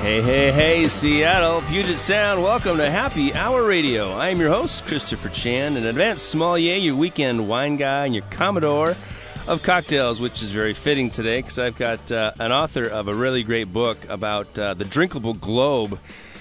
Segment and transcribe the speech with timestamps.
[0.00, 4.12] Hey, hey, hey, Seattle, Puget Sound, welcome to Happy Hour Radio.
[4.12, 8.24] I am your host, Christopher Chan, an advanced sommelier, your weekend wine guy, and your
[8.30, 8.94] Commodore
[9.48, 13.14] of cocktails, which is very fitting today because I've got uh, an author of a
[13.14, 15.98] really great book about uh, the drinkable globe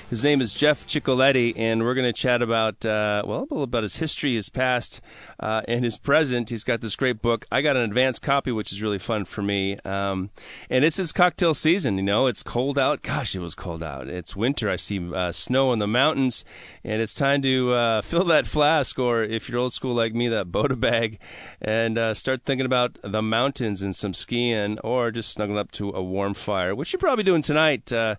[0.10, 3.98] his name is Jeff Ciccoletti, and we're going to chat about uh, well, about his
[3.98, 5.02] history, his past,
[5.40, 6.50] uh, and his present.
[6.50, 7.46] He's got this great book.
[7.52, 9.78] I got an advanced copy, which is really fun for me.
[9.80, 10.30] Um,
[10.70, 11.98] and it's his cocktail season.
[11.98, 13.02] You know, it's cold out.
[13.02, 14.08] Gosh, it was cold out.
[14.08, 14.70] It's winter.
[14.70, 16.46] I see uh, snow in the mountains,
[16.86, 20.30] and it's time to uh, fill that flask, or if you're old school like me,
[20.30, 21.20] that Bota bag,
[21.62, 25.92] and uh, start thinking about the mountains and some skiing, or just snuggling up to
[25.92, 27.92] a warm fire, which you're probably doing tonight.
[27.92, 28.16] Uh,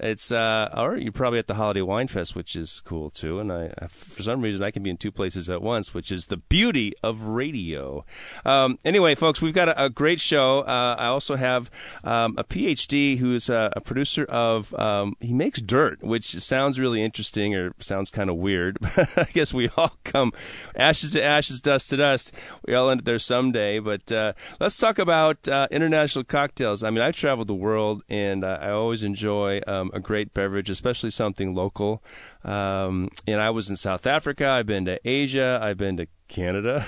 [0.00, 3.40] it's uh, or you're probably at the Holiday Wine Fest, which is cool too.
[3.40, 6.26] And I, for some reason, I can be in two places at once, which is
[6.26, 8.04] the beauty of radio.
[8.44, 10.60] Um, anyway, folks, we've got a, a great show.
[10.60, 11.70] Uh, I also have
[12.04, 14.72] um, a PhD who is a, a producer of.
[14.74, 18.78] Um, he makes dirt, which sounds really interesting or sounds kind of weird.
[19.16, 20.32] I guess we all come
[20.76, 22.32] ashes to ashes, dust to dust.
[22.66, 23.80] We all end up there someday.
[23.80, 26.82] But uh, let's talk about uh, international cocktails.
[26.82, 29.60] I mean, I've traveled the world, and uh, I always enjoy.
[29.66, 32.02] Um, um, a great beverage, especially something local.
[32.44, 34.48] Um, and I was in South Africa.
[34.48, 35.58] I've been to Asia.
[35.62, 36.86] I've been to Canada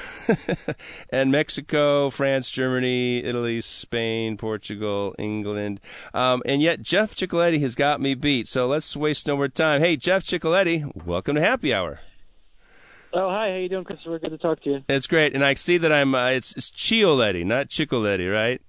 [1.11, 5.81] and Mexico, France, Germany, Italy, Spain, Portugal, England.
[6.13, 8.49] Um, and yet Jeff Ciccoletti has got me beat.
[8.49, 9.81] So let's waste no more time.
[9.81, 12.01] Hey, Jeff Ciccoletti, welcome to Happy Hour.
[13.13, 13.51] Oh, hi.
[13.51, 14.21] How you doing, Christopher?
[14.21, 14.85] Good to talk to you.
[14.89, 15.35] It's great.
[15.35, 18.61] And I see that I'm, uh, it's, it's Cioletti, not Ciccoletti, right?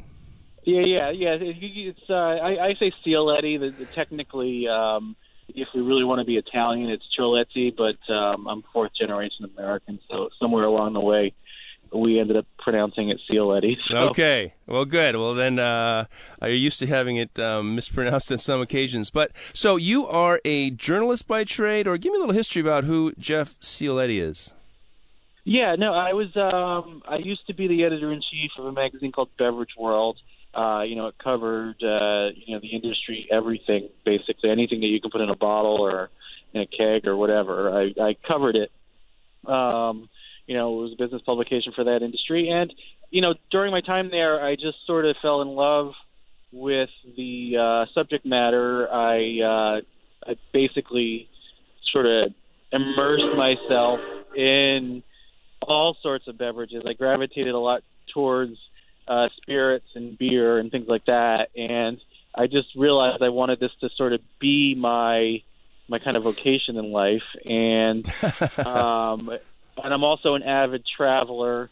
[0.64, 1.38] Yeah, yeah, yeah.
[1.40, 3.60] It's uh, I, I say Cioletti.
[3.60, 5.16] The, the technically, um,
[5.50, 7.76] if we really want to be Italian, it's Cioletti.
[7.76, 11.34] But um, I'm fourth generation American, so somewhere along the way,
[11.92, 13.78] we ended up pronouncing it Cioletti.
[13.90, 14.10] So.
[14.10, 15.16] Okay, well, good.
[15.16, 16.06] Well, then uh,
[16.42, 19.10] you're used to having it um, mispronounced on some occasions.
[19.10, 22.84] But so you are a journalist by trade, or give me a little history about
[22.84, 24.54] who Jeff Cioletti is.
[25.44, 26.36] Yeah, no, I was.
[26.38, 30.20] Um, I used to be the editor in chief of a magazine called Beverage World.
[30.54, 35.00] Uh, you know, it covered uh, you know the industry, everything basically, anything that you
[35.00, 36.10] can put in a bottle or
[36.54, 37.72] in a keg or whatever.
[37.78, 38.72] I, I covered it.
[39.50, 40.10] Um,
[40.48, 42.74] you know, it was a business publication for that industry, and
[43.10, 45.94] you know, during my time there, I just sort of fell in love
[46.52, 48.92] with the uh, subject matter.
[48.92, 49.82] I uh,
[50.30, 51.30] I basically
[51.92, 52.34] sort of
[52.72, 54.00] immersed myself
[54.36, 55.04] in
[55.62, 56.84] all sorts of beverages.
[56.88, 57.84] I gravitated a lot
[58.14, 58.58] towards
[59.08, 61.50] uh, spirits and beer and things like that.
[61.56, 62.00] And
[62.34, 65.42] I just realized I wanted this to sort of be my
[65.88, 67.24] my kind of vocation in life.
[67.46, 68.06] And
[68.66, 69.30] um,
[69.84, 71.70] and I'm also an avid traveler.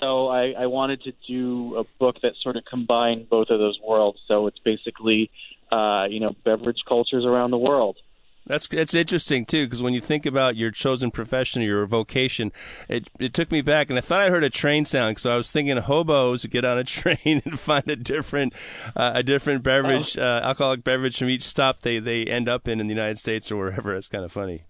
[0.00, 3.78] So I, I wanted to do a book that sort of combined both of those
[3.84, 4.20] worlds.
[4.28, 5.30] So it's basically,
[5.72, 7.96] uh, you know, beverage cultures around the world.
[8.48, 12.50] That's that's interesting too, because when you think about your chosen profession or your vocation,
[12.88, 15.36] it it took me back, and I thought I heard a train sound, because I
[15.36, 18.54] was thinking hobos get on a train and find a different
[18.96, 20.22] uh, a different beverage, oh.
[20.22, 23.52] uh, alcoholic beverage from each stop they they end up in in the United States
[23.52, 23.94] or wherever.
[23.94, 24.64] It's kind of funny.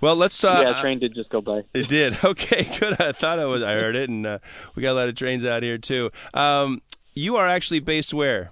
[0.00, 0.42] Well, let's.
[0.42, 1.64] Uh, yeah, train did just go by.
[1.74, 2.18] It did.
[2.24, 3.00] Okay, good.
[3.00, 3.62] I thought I was.
[3.64, 4.38] I heard it, and uh,
[4.76, 6.10] we got a lot of trains out here too.
[6.32, 6.82] Um,
[7.14, 8.50] you are actually based where?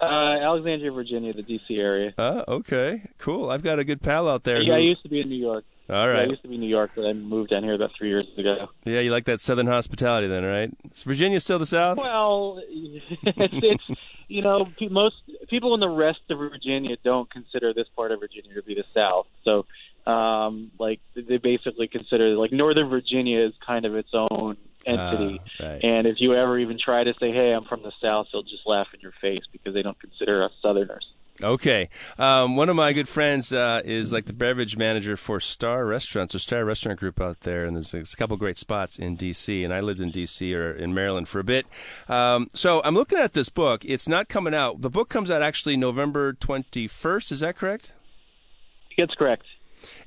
[0.00, 1.76] Uh, Alexandria, Virginia, the D.C.
[1.76, 2.14] area.
[2.16, 3.50] Oh, okay, cool.
[3.50, 4.60] I've got a good pal out there.
[4.60, 4.78] Yeah, who...
[4.78, 5.64] I used to be in New York.
[5.90, 6.18] All right.
[6.18, 8.08] Yeah, I used to be in New York, but I moved down here about three
[8.08, 8.68] years ago.
[8.84, 10.70] Yeah, you like that Southern hospitality, then, right?
[10.94, 11.98] Is Virginia still the South?
[11.98, 15.16] Well, it's, it's you know most
[15.48, 18.84] people in the rest of Virginia don't consider this part of Virginia to be the
[18.94, 19.26] South.
[19.44, 19.66] So,
[20.10, 24.56] um, like they basically consider like Northern Virginia is kind of its own
[24.86, 25.40] entity.
[25.60, 25.84] Uh, right.
[25.84, 28.66] And if you ever even try to say, "Hey, I'm from the South," they'll just
[28.66, 31.06] laugh in your face because they don't consider us Southerners.
[31.42, 31.88] Okay.
[32.18, 36.34] Um, one of my good friends uh, is like the beverage manager for Star Restaurants
[36.34, 39.64] or Star Restaurant Group out there, and there's, there's a couple great spots in D.C.
[39.64, 40.54] And I lived in D.C.
[40.54, 41.66] or in Maryland for a bit.
[42.08, 43.84] Um, so I'm looking at this book.
[43.84, 44.82] It's not coming out.
[44.82, 47.32] The book comes out actually November 21st.
[47.32, 47.92] Is that correct?
[48.98, 49.44] That's correct.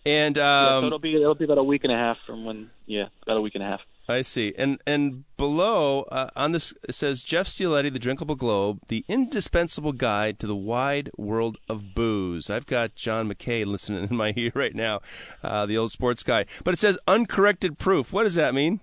[0.05, 2.45] And um, yeah, so it'll be it'll be about a week and a half from
[2.45, 2.69] when.
[2.85, 3.79] Yeah, about a week and a half.
[4.07, 4.53] I see.
[4.57, 9.93] And and below uh, on this it says Jeff Cioletti, The Drinkable Globe, the indispensable
[9.93, 12.49] guide to the wide world of booze.
[12.49, 15.01] I've got John McKay listening in my ear right now,
[15.41, 16.45] uh, the old sports guy.
[16.63, 18.11] But it says uncorrected proof.
[18.11, 18.81] What does that mean?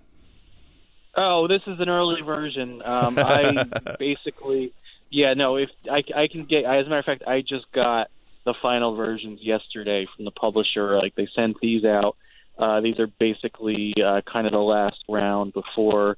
[1.13, 2.81] Oh, this is an early version.
[2.83, 3.65] Um, I
[3.99, 4.73] basically,
[5.09, 5.57] yeah, no.
[5.57, 8.09] If I, I can get, as a matter of fact, I just got
[8.45, 10.97] the final versions yesterday from the publisher.
[10.97, 12.15] Like they sent these out
[12.57, 16.17] uh, these are basically uh, kind of the last round before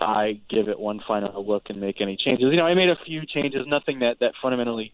[0.00, 2.46] I give it one final look and make any changes.
[2.50, 4.92] You know, I made a few changes, nothing that that fundamentally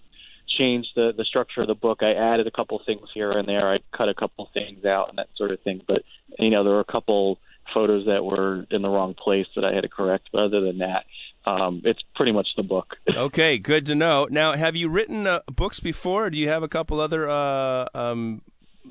[0.48, 2.02] changed the the structure of the book.
[2.02, 3.72] I added a couple things here and there.
[3.72, 5.82] I cut a couple things out and that sort of thing.
[5.86, 6.02] But
[6.38, 7.38] you know, there were a couple
[7.72, 10.28] photos that were in the wrong place that I had to correct.
[10.32, 11.04] But other than that,
[11.44, 12.96] um, it's pretty much the book.
[13.14, 14.26] okay, good to know.
[14.30, 16.30] Now, have you written uh, books before?
[16.30, 18.42] Do you have a couple other uh, um,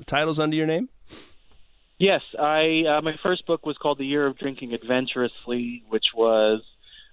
[0.06, 0.88] titles under your name?
[1.98, 6.62] Yes, I uh, my first book was called The Year of Drinking Adventurously, which was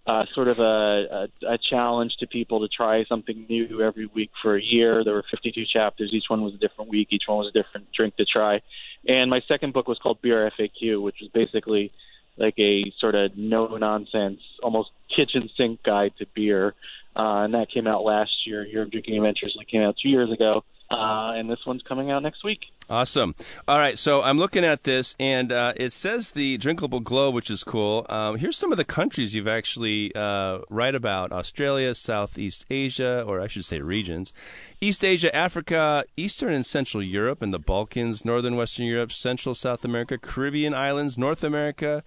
[0.06, 4.30] uh, sort of a, a, a challenge to people to try something new every week
[4.44, 5.04] for a year.
[5.04, 6.12] There were 52 chapters.
[6.14, 7.08] Each one was a different week.
[7.10, 8.62] Each one was a different drink to try.
[9.08, 11.92] And my second book was called Beer FAQ, which was basically
[12.38, 16.76] like a sort of no nonsense, almost kitchen sink guide to beer.
[17.16, 18.64] Uh, and that came out last year.
[18.64, 22.24] Year of Drinking Adventurously came out two years ago uh, and this one's coming out
[22.24, 22.60] next week.
[22.88, 23.34] Awesome.
[23.68, 27.50] All right, so I'm looking at this, and uh, it says the drinkable globe, which
[27.50, 28.06] is cool.
[28.10, 33.42] Um, here's some of the countries you've actually uh, write about: Australia, Southeast Asia, or
[33.42, 34.34] I should say regions,
[34.80, 39.84] East Asia, Africa, Eastern and Central Europe, and the Balkans, Northern Western Europe, Central South
[39.84, 42.04] America, Caribbean islands, North America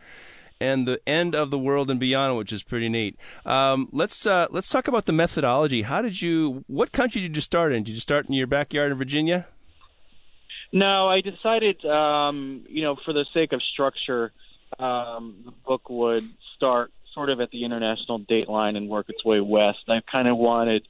[0.61, 3.17] and the end of the world and beyond, which is pretty neat.
[3.47, 5.83] Um, let's uh, let's talk about the methodology.
[5.83, 6.65] How did you?
[6.67, 7.83] What country did you start in?
[7.83, 9.47] Did you start in your backyard in Virginia?
[10.73, 14.33] No, I decided, um, you know, for the sake of structure,
[14.79, 16.25] um, the book would
[16.57, 19.79] start sort of at the international date line and work its way west.
[19.89, 20.87] I kind of wanted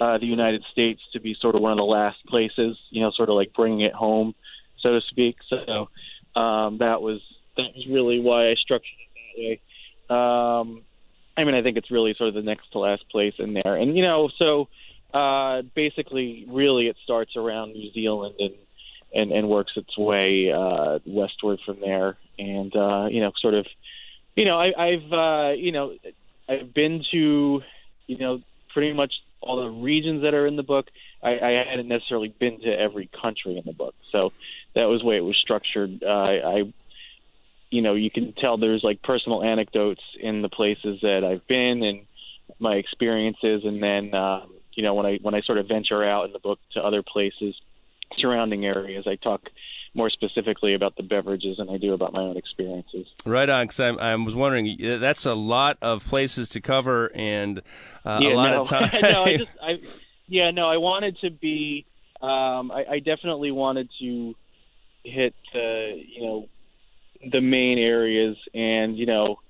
[0.00, 3.12] uh, the United States to be sort of one of the last places, you know,
[3.12, 4.34] sort of like bringing it home,
[4.80, 5.36] so to speak.
[5.48, 5.88] So
[6.40, 7.20] um, that was
[7.56, 8.90] that was really why I structured
[9.36, 9.60] way.
[10.08, 10.82] Um,
[11.36, 13.76] I mean, I think it's really sort of the next to last place in there,
[13.76, 14.68] and you know, so
[15.14, 18.54] uh, basically, really, it starts around New Zealand and
[19.12, 23.66] and, and works its way uh, westward from there, and uh, you know, sort of,
[24.36, 25.94] you know, I, I've uh, you know,
[26.48, 27.62] I've been to,
[28.06, 28.40] you know,
[28.72, 30.88] pretty much all the regions that are in the book.
[31.22, 34.32] I, I hadn't necessarily been to every country in the book, so
[34.74, 36.02] that was the way it was structured.
[36.02, 36.72] Uh, I
[37.70, 41.82] you know, you can tell there's like personal anecdotes in the places that I've been
[41.82, 42.06] and
[42.58, 46.26] my experiences, and then um, you know when I when I sort of venture out
[46.26, 47.54] in the book to other places,
[48.18, 49.42] surrounding areas, I talk
[49.94, 53.06] more specifically about the beverages than I do about my own experiences.
[53.26, 57.60] Right on, because I was wondering that's a lot of places to cover and
[58.04, 58.60] uh, yeah, a lot no.
[58.60, 58.88] of time.
[59.02, 59.80] no, I just, I,
[60.28, 61.86] yeah, no, I wanted to be.
[62.20, 64.34] Um, I, I definitely wanted to
[65.02, 66.48] hit, uh, you know,
[67.28, 69.40] the main areas, and you know,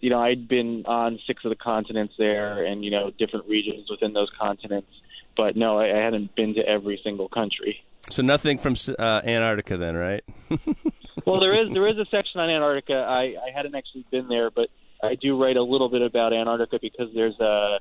[0.00, 3.88] you know, I'd been on six of the continents there, and you know, different regions
[3.90, 4.90] within those continents.
[5.36, 7.84] But no, I, I hadn't been to every single country.
[8.10, 10.24] So nothing from uh, Antarctica, then, right?
[11.24, 13.06] well, there is there is a section on Antarctica.
[13.08, 14.68] I, I hadn't actually been there, but
[15.02, 17.78] I do write a little bit about Antarctica because there's a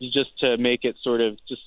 [0.00, 1.62] just to make it sort of just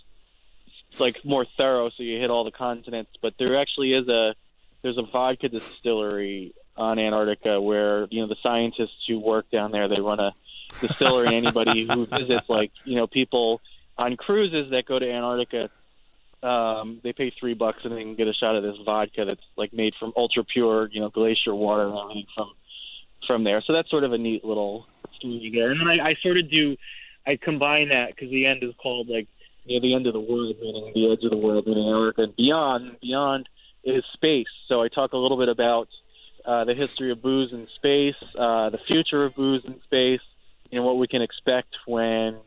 [0.99, 3.11] like more thorough, so you hit all the continents.
[3.21, 4.33] But there actually is a
[4.81, 9.87] there's a vodka distillery on Antarctica where you know the scientists who work down there
[9.87, 10.33] they run a
[10.79, 11.35] distillery.
[11.35, 13.61] anybody who visits, like you know, people
[13.97, 15.69] on cruises that go to Antarctica,
[16.41, 19.43] um, they pay three bucks and they can get a shot of this vodka that's
[19.57, 22.51] like made from ultra pure, you know, glacier water and everything from
[23.27, 23.61] from there.
[23.61, 25.71] So that's sort of a neat little story there.
[25.71, 26.77] And then I, I sort of do,
[27.27, 29.27] I combine that because the end is called like
[29.65, 32.23] you know, the end of the world, meaning the edge of the world, meaning Antarctica,
[32.23, 32.97] and beyond.
[33.01, 33.49] Beyond
[33.83, 34.47] is space.
[34.67, 35.89] So I talk a little bit about
[36.45, 40.21] uh, the history of booze in space, uh, the future of booze in space,
[40.69, 42.37] you know, what we can expect when,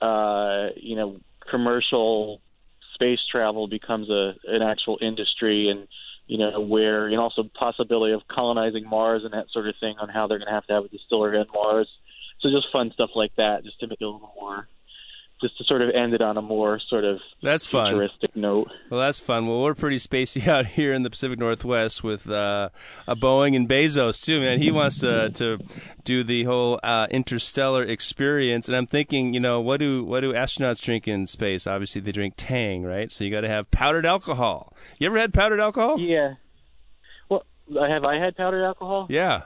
[0.00, 2.40] uh, you know, commercial
[2.94, 5.88] space travel becomes a an actual industry, and
[6.26, 10.08] you know, where and also possibility of colonizing Mars and that sort of thing on
[10.08, 11.88] how they're going to have to have a distillery on Mars.
[12.40, 14.68] So just fun stuff like that, just to make it a little more
[15.40, 17.92] just to sort of end it on a more sort of that's fun.
[17.92, 18.68] futuristic note.
[18.90, 19.46] Well, that's fun.
[19.46, 22.70] Well, we're pretty spacey out here in the Pacific Northwest with uh,
[23.06, 24.40] a Boeing and Bezos too.
[24.40, 25.58] Man, he wants to to
[26.04, 30.32] do the whole uh, interstellar experience, and I'm thinking, you know, what do what do
[30.32, 31.66] astronauts drink in space?
[31.66, 33.10] Obviously, they drink Tang, right?
[33.10, 34.74] So you got to have powdered alcohol.
[34.98, 36.00] You ever had powdered alcohol?
[36.00, 36.34] Yeah.
[37.28, 37.44] Well,
[37.80, 38.04] I have.
[38.04, 39.06] I had powdered alcohol.
[39.08, 39.42] Yeah.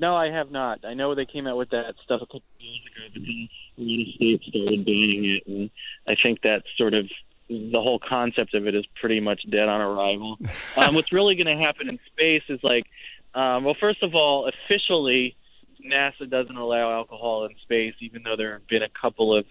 [0.00, 0.84] No, I have not.
[0.84, 3.48] I know they came out with that stuff a couple of years ago, but then
[3.76, 5.70] a lot of states started banning it, and
[6.08, 7.06] I think that's sort of
[7.50, 10.38] the whole concept of it is pretty much dead on arrival.
[10.78, 12.86] um, what's really going to happen in space is like,
[13.34, 15.36] um, well, first of all, officially,
[15.84, 19.44] NASA doesn't allow alcohol in space, even though there have been a couple of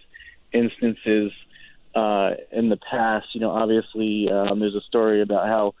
[0.52, 1.30] instances
[1.94, 3.28] uh, in the past.
[3.34, 5.74] You know, obviously, um, there's a story about how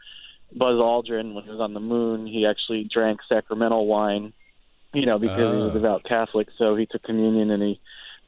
[0.54, 4.32] Buzz Aldrin, when he was on the moon, he actually drank sacramental wine.
[4.92, 5.72] You know, because he was a Ah.
[5.72, 7.80] devout Catholic, so he took communion and he,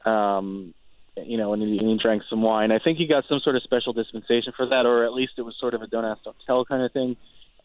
[0.05, 0.73] um,
[1.17, 2.71] you know, and he, and he drank some wine.
[2.71, 5.41] I think he got some sort of special dispensation for that, or at least it
[5.41, 7.17] was sort of a don't ask, don't tell kind of thing.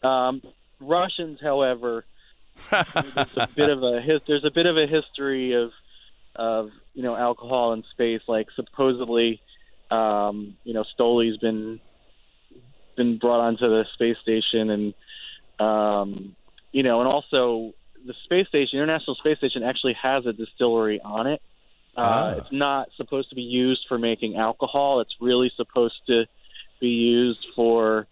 [0.03, 0.41] Um,
[0.81, 2.03] Russians, however,
[2.71, 5.71] there's a bit of a his, there's a bit of a history of
[6.35, 8.21] of you know alcohol in space.
[8.27, 9.41] Like supposedly,
[9.89, 11.79] um, you know, Stoli's been
[12.97, 14.93] been brought onto the space station, and
[15.59, 16.35] um,
[16.73, 17.73] you know, and also
[18.05, 21.41] the space station, International Space Station, actually has a distillery on it.
[21.95, 22.29] Uh, Ah.
[22.37, 25.01] It's not supposed to be used for making alcohol.
[25.01, 26.25] It's really supposed to
[26.79, 28.07] be used for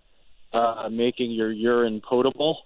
[0.53, 2.63] uh, making your urine potable.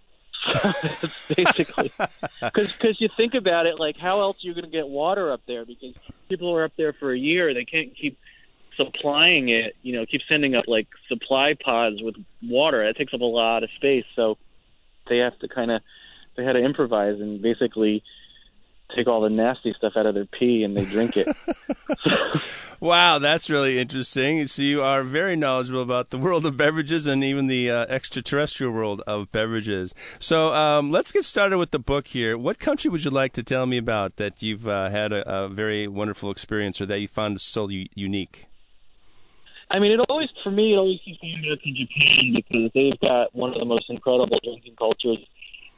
[0.47, 1.91] It's basically
[2.41, 5.41] because you think about it, like how else are you going to get water up
[5.47, 5.65] there?
[5.65, 5.93] Because
[6.29, 8.17] people are up there for a year, they can't keep
[8.75, 9.75] supplying it.
[9.83, 12.83] You know, keep sending up like supply pods with water.
[12.85, 14.37] That takes up a lot of space, so
[15.07, 15.81] they have to kind of
[16.35, 18.03] they had to improvise and basically
[18.95, 21.27] take all the nasty stuff out of their pee and they drink it.
[22.81, 24.47] Wow, that's really interesting.
[24.47, 28.73] So you are very knowledgeable about the world of beverages and even the uh, extraterrestrial
[28.73, 29.93] world of beverages.
[30.17, 32.35] So um, let's get started with the book here.
[32.39, 35.47] What country would you like to tell me about that you've uh, had a, a
[35.47, 38.47] very wonderful experience or that you found so u- unique?
[39.69, 42.99] I mean, it always for me, it always keeps me back to Japan because they've
[42.99, 45.19] got one of the most incredible drinking cultures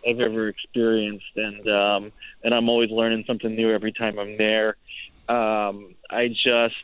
[0.07, 2.11] I've ever experienced, and um,
[2.43, 4.75] and I'm always learning something new every time I'm there.
[5.29, 6.75] Um, I just,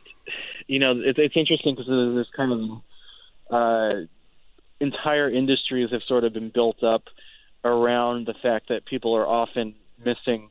[0.66, 2.82] you know, it, it's interesting because there's this kind of
[3.50, 4.00] uh,
[4.80, 7.04] entire industries have sort of been built up
[7.64, 10.50] around the fact that people are often missing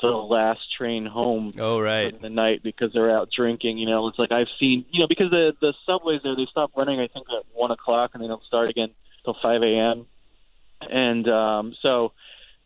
[0.00, 2.12] the last train home Oh, right.
[2.14, 3.78] in the night because they're out drinking.
[3.78, 6.72] You know, it's like I've seen, you know, because the the subways there they stop
[6.76, 8.90] running I think at one o'clock and they don't start again
[9.24, 10.06] till five a.m.
[10.88, 12.12] And um, so,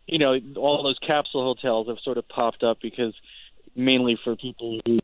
[0.07, 3.15] you know, all those capsule hotels have sort of popped up because
[3.75, 5.01] mainly for people who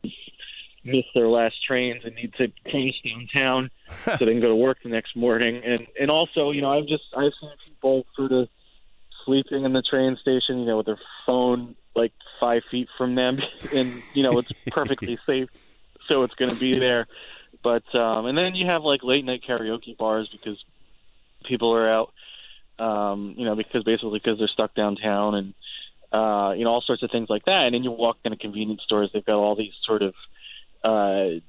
[0.83, 4.77] miss their last trains and need to crash downtown so they can go to work
[4.83, 5.61] the next morning.
[5.63, 8.49] And and also, you know, I've just I've seen people sort of
[9.25, 13.39] sleeping in the train station, you know, with their phone like five feet from them,
[13.75, 15.49] and you know it's perfectly safe,
[16.07, 17.07] so it's going to be there.
[17.63, 20.63] But um, and then you have like late night karaoke bars because
[21.43, 22.13] people are out,
[22.81, 25.53] um, you know, because basically because they're stuck downtown and
[26.11, 27.61] uh, you know all sorts of things like that.
[27.65, 30.13] And then you walk into convenience stores, they've got all these sort of
[30.83, 31.39] uh,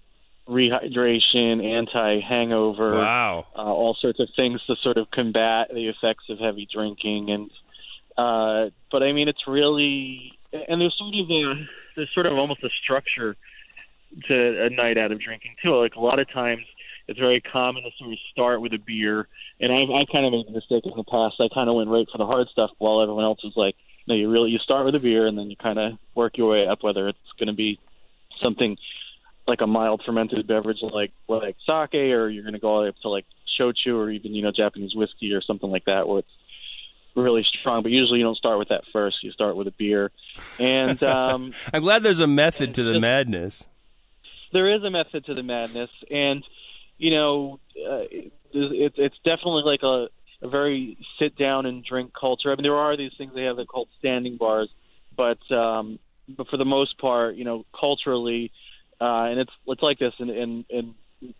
[0.49, 3.47] rehydration, anti-hangover, Wow.
[3.57, 7.51] uh, all sorts of things to sort of combat the effects of heavy drinking and
[8.19, 12.63] uh but i mean it's really and there's sort of a there's sort of almost
[12.63, 13.35] a structure
[14.29, 16.67] to a night out of drinking too like a lot of times
[17.13, 19.29] it's very common to sort of start with a beer
[19.61, 21.89] and i've i kind of made the mistake in the past i kind of went
[21.89, 23.77] right for the hard stuff while everyone else was like
[24.09, 26.51] no you really you start with a beer and then you kind of work your
[26.51, 27.79] way up whether it's going to be
[28.43, 28.77] something
[29.47, 32.83] like a mild fermented beverage like like sake or you're going to go all the
[32.85, 33.27] way up to like
[33.59, 36.31] shochu or even you know Japanese whiskey or something like that where it's
[37.15, 37.83] really strong.
[37.83, 39.23] But usually you don't start with that first.
[39.23, 40.11] You start with a beer,
[40.59, 43.69] and um, I'm glad there's a method to the madness.
[44.53, 46.45] there is a method to the madness, and
[47.03, 48.05] you know uh,
[48.53, 50.07] it's it's definitely like a,
[50.41, 52.53] a very sit down and drink culture.
[52.53, 54.71] I mean, there are these things they have that called standing bars,
[55.17, 58.53] but um, but for the most part, you know, culturally,
[59.01, 60.95] uh, and it's it's like this in in, in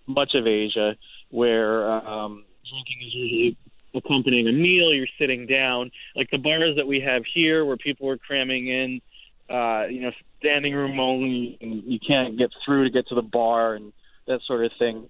[0.07, 0.97] much of Asia,
[1.31, 3.57] where um, drinking is usually
[3.95, 4.93] accompanying a meal.
[4.93, 9.01] You're sitting down, like the bars that we have here, where people are cramming in,
[9.49, 13.23] uh, you know, standing room only, and you can't get through to get to the
[13.23, 13.93] bar and
[14.27, 15.09] that sort of thing.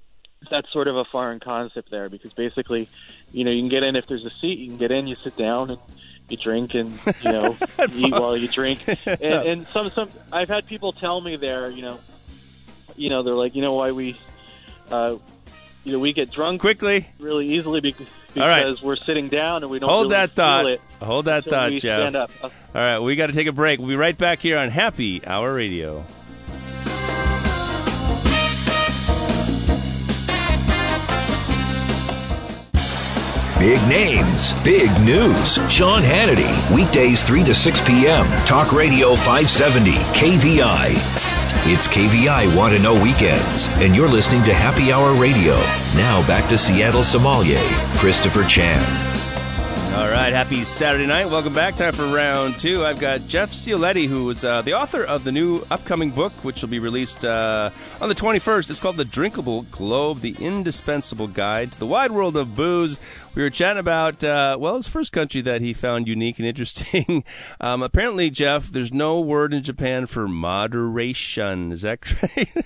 [0.50, 2.88] That's sort of a foreign concept there because basically,
[3.32, 5.14] you know, you can get in if there's a seat, you can get in, you
[5.22, 5.78] sit down and
[6.28, 7.56] you drink and you know
[7.94, 8.82] eat while you drink.
[9.06, 11.98] And, and some some I've had people tell me there, you know,
[12.96, 14.18] you know, they're like, you know, why we,
[14.90, 15.16] uh,
[15.84, 18.06] you know, we get drunk Quickly, really easily because,
[18.36, 18.64] All right.
[18.64, 20.66] because we're sitting down and we don't hold really that thought.
[20.66, 21.80] it Hold that thought, Jeff.
[21.80, 22.30] Stand up.
[22.42, 23.78] All right, we got to take a break.
[23.80, 26.04] We'll be right back here on Happy Hour Radio.
[33.62, 35.54] Big names, big news.
[35.72, 38.26] Sean Hannity, weekdays 3 to 6 p.m.
[38.44, 40.90] Talk Radio 570, KVI.
[41.72, 45.54] It's KVI Want to Know Weekends, and you're listening to Happy Hour Radio.
[45.94, 47.60] Now back to Seattle sommelier,
[47.94, 49.11] Christopher Chan.
[49.94, 51.26] All right, happy Saturday night.
[51.26, 51.76] Welcome back.
[51.76, 52.82] Time for round two.
[52.82, 56.62] I've got Jeff Cioletti, who is uh, the author of the new upcoming book, which
[56.62, 57.68] will be released uh,
[58.00, 58.70] on the 21st.
[58.70, 62.98] It's called The Drinkable Globe, The Indispensable Guide to the Wide World of Booze.
[63.34, 67.22] We were chatting about, uh, well, his first country that he found unique and interesting.
[67.60, 71.70] um, apparently, Jeff, there's no word in Japan for moderation.
[71.70, 72.56] Is that correct?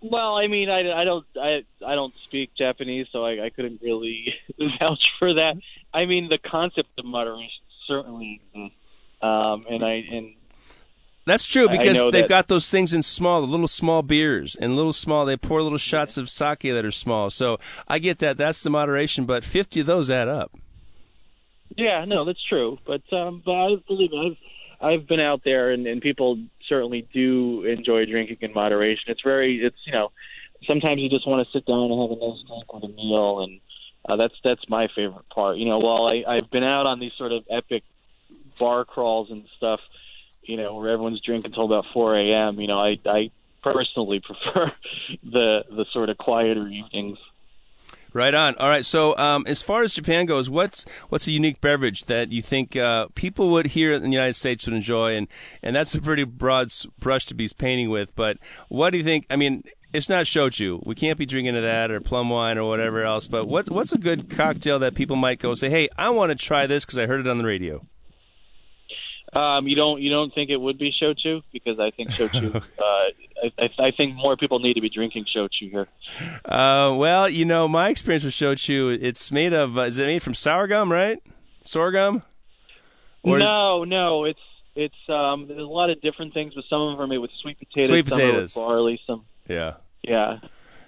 [0.00, 3.82] Well, I mean, I, I don't I I don't speak Japanese, so I, I couldn't
[3.82, 4.32] really
[4.78, 5.56] vouch for that.
[5.98, 8.76] I mean, the concept of moderation certainly exists,
[9.20, 10.34] um, and I and
[11.26, 14.76] that's true because they've that, got those things in small, the little small beers and
[14.76, 15.26] little small.
[15.26, 17.30] They pour little shots of sake that are small.
[17.30, 18.36] So I get that.
[18.36, 20.52] That's the moderation, but fifty of those add up.
[21.76, 22.78] Yeah, no, that's true.
[22.86, 24.36] But um, but I believe I've
[24.80, 26.38] I've been out there, and, and people
[26.68, 29.10] certainly do enjoy drinking in moderation.
[29.10, 30.12] It's very, it's you know,
[30.64, 33.40] sometimes you just want to sit down and have a nice drink with a meal,
[33.40, 33.60] and
[34.08, 35.58] uh, that's that's my favorite part.
[35.58, 37.84] You know, while I, I've been out on these sort of epic
[38.58, 39.80] bar crawls and stuff,
[40.42, 42.60] you know, where everyone's drinking until about 4 a.m.
[42.60, 43.30] You know, I I
[43.62, 44.72] personally prefer
[45.22, 47.18] the the sort of quieter evenings.
[48.14, 48.54] Right on.
[48.56, 48.86] All right.
[48.86, 52.74] So, um, as far as Japan goes, what's what's a unique beverage that you think
[52.74, 55.14] uh, people would here in the United States would enjoy?
[55.14, 55.28] And
[55.62, 58.16] and that's a pretty broad brush to be painting with.
[58.16, 58.38] But
[58.68, 59.26] what do you think?
[59.28, 60.84] I mean, it's not shochu.
[60.84, 63.26] We can't be drinking that or plum wine or whatever else.
[63.26, 66.36] But what's what's a good cocktail that people might go say, "Hey, I want to
[66.36, 67.86] try this because I heard it on the radio."
[69.32, 72.54] Um, you don't you don't think it would be shochu because I think shochu.
[72.56, 72.62] uh,
[73.58, 75.86] I, I, think more people need to be drinking shochu here.
[76.44, 80.22] Uh, well, you know, my experience with shochu, it's made of uh, is it made
[80.22, 81.22] from sour gum, right?
[81.62, 82.22] Sorghum.
[83.22, 83.90] Or no, is...
[83.90, 84.40] no, it's
[84.74, 87.30] it's um, there's a lot of different things, but some of them are made with
[87.42, 89.24] sweet potatoes, sweet potatoes, barley, some.
[89.48, 89.74] Yeah.
[90.02, 90.38] Yeah.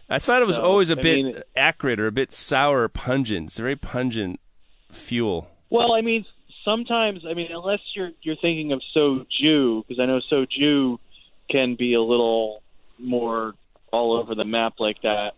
[0.09, 2.89] I thought it was so, always a I bit mean, acrid or a bit sour,
[2.89, 3.47] pungent.
[3.47, 4.41] It's a very pungent
[4.91, 5.49] fuel.
[5.71, 6.25] Well, I mean,
[6.65, 10.99] sometimes I mean unless you're you're thinking of soju because I know soju
[11.49, 12.63] can be a little
[12.99, 13.55] more
[13.93, 15.35] all over the map like that,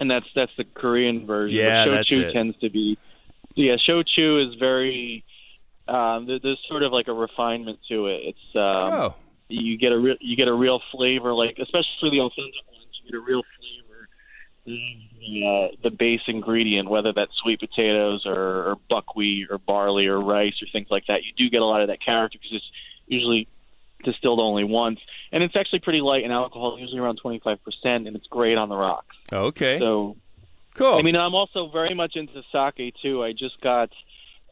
[0.00, 1.56] and that's that's the Korean version.
[1.56, 2.32] Yeah, but that's it.
[2.32, 2.98] tends to be
[3.54, 5.24] yeah shochu is very
[5.88, 8.20] um, there's sort of like a refinement to it.
[8.34, 9.14] It's um, oh,
[9.52, 12.86] you get a real you get a real flavor like especially for the authentic ones
[13.02, 14.08] you get a real flavor
[14.64, 20.20] the, uh, the base ingredient whether that's sweet potatoes or, or buckwheat or barley or
[20.20, 22.70] rice or things like that you do get a lot of that character because it's
[23.06, 23.48] usually
[24.04, 28.26] distilled only once and it's actually pretty light in alcohol usually around 25% and it's
[28.26, 30.16] great on the rocks okay, so
[30.74, 30.94] cool.
[30.94, 33.22] I mean, I'm also very much into sake too.
[33.22, 33.90] I just got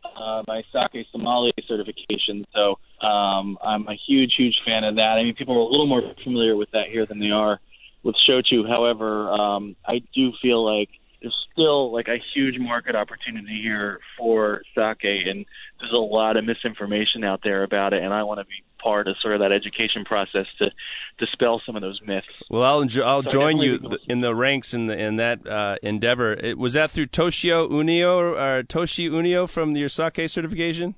[0.05, 5.19] uh, my sake sommelier certification, so um, I'm a huge, huge fan of that.
[5.19, 7.61] I mean, people are a little more familiar with that here than they are
[8.03, 8.69] with shochu.
[8.69, 14.63] However, um, I do feel like there's still like a huge market opportunity here for
[14.75, 15.45] sake, and
[15.79, 19.09] there's a lot of misinformation out there about it, and I want to be part
[19.09, 20.71] of sort of that education process to
[21.19, 22.27] dispel some of those myths.
[22.49, 25.47] Well, I'll enjo- I'll So join you th- in the ranks in the, in that
[25.47, 26.33] uh, endeavor.
[26.33, 30.95] It, was that through Toshio Ueno or Toshi Ueno from your sake certification?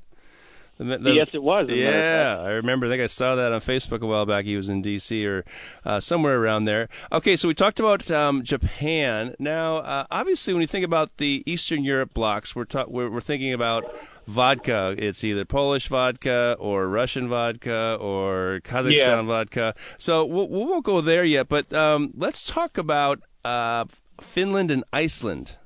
[0.83, 1.67] The- the- yes, it was.
[1.71, 2.43] as a matter of Yeah.
[2.43, 2.87] I remember.
[2.87, 4.45] I think I saw that on Facebook a while back.
[4.45, 5.27] He was in D.C.
[5.27, 5.45] or
[5.85, 6.89] uh, somewhere around there.
[7.11, 9.35] Okay, so we talked about um, Japan.
[9.39, 13.21] Now, uh, obviously, when you think about the Eastern Europe blocks, we're, ta- we're we're
[13.21, 13.85] thinking about
[14.27, 14.95] vodka.
[14.99, 19.23] It's either Polish vodka or Russian vodka or Kazakhstan Yeah.
[19.23, 19.75] vodka.
[19.99, 21.49] So we'll, we won't go there yet.
[21.49, 23.85] But um, let's talk about uh,
[24.21, 25.57] Finland and Iceland.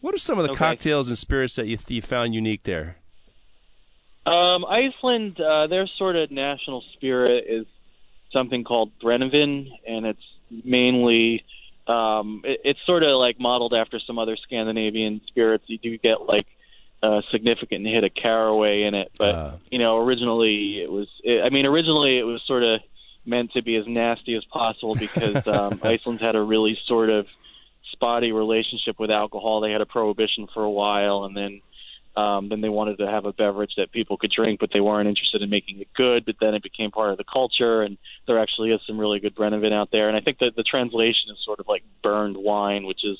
[0.00, 0.58] What are some of the Okay.
[0.58, 2.96] cocktails and spirits that you, you found unique there?
[4.26, 7.66] Um, Iceland, uh, their sort of national spirit is
[8.32, 10.22] something called Brennivin, and it's
[10.64, 11.44] mainly
[11.86, 15.64] um, it, it's sort of like modeled after some other Scandinavian spirits.
[15.66, 16.46] You do get like
[17.02, 19.52] a significant hit of caraway in it, but Uh.
[19.70, 21.08] you know, originally it was.
[21.24, 22.80] It, I mean, originally it was sort of
[23.24, 27.26] meant to be as nasty as possible because um, Iceland's had a really sort of
[27.92, 29.60] spotty relationship with alcohol.
[29.60, 31.60] They had a prohibition for a while, and then
[32.20, 35.08] um, then they wanted to have a beverage that people could drink, but they weren't
[35.08, 36.24] interested in making it good.
[36.26, 39.34] But then it became part of the culture, and there actually is some really good
[39.34, 40.08] Brennivin out there.
[40.08, 43.18] And I think that the translation is sort of like burned wine, which is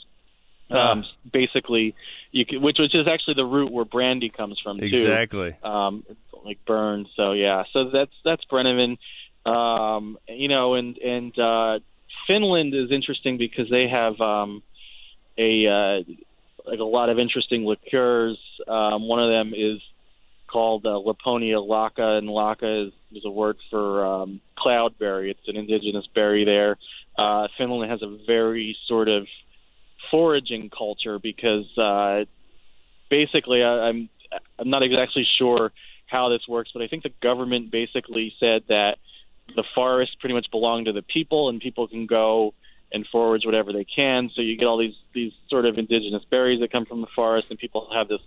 [0.70, 1.94] um, basically
[2.30, 4.86] you could, which which is actually the root where brandy comes from too.
[4.86, 5.56] Exactly.
[5.62, 6.04] Um,
[6.44, 7.08] like burned.
[7.16, 8.98] So yeah, so that's that's Brennivin.
[9.46, 11.78] Um, you know, and and uh,
[12.26, 14.62] Finland is interesting because they have um,
[15.38, 16.12] a uh,
[16.66, 18.38] like a lot of interesting liqueurs.
[18.66, 19.80] Um, one of them is
[20.50, 25.30] called uh, Lapponia lakka, and lakka is, is a word for um, cloudberry.
[25.30, 26.76] It's an indigenous berry there.
[27.18, 29.26] Uh, Finland has a very sort of
[30.10, 32.24] foraging culture because uh,
[33.10, 34.08] basically I, I'm
[34.58, 35.72] I'm not exactly sure
[36.06, 38.98] how this works, but I think the government basically said that
[39.54, 42.54] the forests pretty much belong to the people, and people can go
[42.92, 44.30] and forage whatever they can.
[44.34, 47.48] So you get all these these sort of indigenous berries that come from the forest,
[47.50, 48.20] and people have this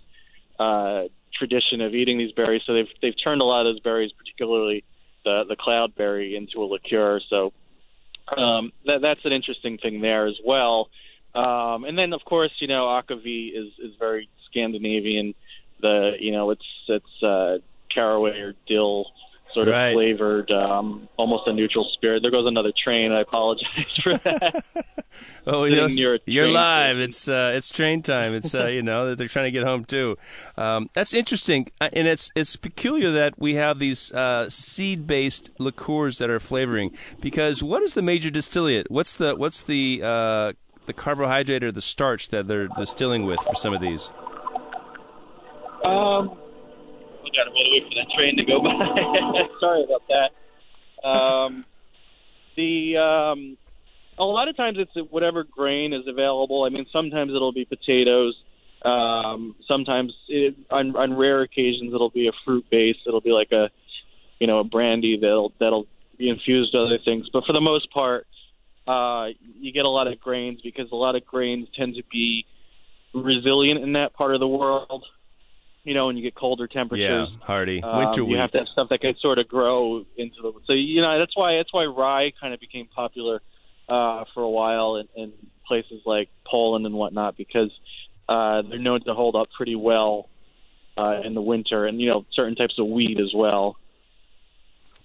[0.58, 2.62] uh, tradition of eating these berries.
[2.66, 4.84] So they've they've turned a lot of those berries, particularly
[5.24, 7.20] the the cloudberry, into a liqueur.
[7.28, 7.52] So
[8.36, 10.88] um, that that's an interesting thing there as well.
[11.34, 15.34] Um, and then of course you know akavit is is very Scandinavian.
[15.80, 17.58] The you know it's it's uh,
[17.92, 19.06] caraway or dill
[19.54, 19.94] sort of Right.
[19.94, 22.22] flavored, um, almost a neutral spirit.
[22.22, 23.12] There goes another train.
[23.12, 24.64] I apologize for that.
[25.46, 26.98] Oh, you know, a you're live.
[26.98, 28.34] It's uh, it's train time.
[28.34, 30.16] It's uh, you know that they're trying to get home too.
[30.56, 35.50] Um, that's interesting, Uh, and it's it's peculiar that we have these uh, seed based
[35.58, 36.96] liqueurs that are flavoring.
[37.20, 38.90] Because what is the major distillate?
[38.90, 40.52] What's the what's the uh,
[40.86, 44.12] the carbohydrate or the starch that they're distilling with for some of these?
[45.84, 46.36] Um,
[47.34, 48.70] got to wait for that train to go by.
[49.60, 51.06] Sorry about that.
[51.06, 51.64] Um,
[52.56, 53.56] the um,
[54.18, 56.64] a lot of times it's whatever grain is available.
[56.64, 58.40] I mean, sometimes it'll be potatoes.
[58.82, 62.96] Um, sometimes it, on, on rare occasions it'll be a fruit base.
[63.06, 63.70] It'll be like a
[64.38, 65.86] you know a brandy that'll that'll
[66.18, 67.28] be infused with other things.
[67.32, 68.26] But for the most part,
[68.86, 72.46] uh, you get a lot of grains because a lot of grains tend to be
[73.14, 75.04] resilient in that part of the world.
[75.84, 77.28] You know, when you get colder temperatures.
[77.30, 78.38] Yeah, hardy um, winter you wheat.
[78.38, 80.52] have to have stuff that can sort of grow into the.
[80.64, 83.42] So you know that's why that's why rye kind of became popular
[83.88, 85.32] uh, for a while in, in
[85.66, 87.70] places like Poland and whatnot because
[88.28, 90.28] uh, they're known to hold up pretty well
[90.96, 93.76] uh, in the winter, and you know certain types of wheat as well.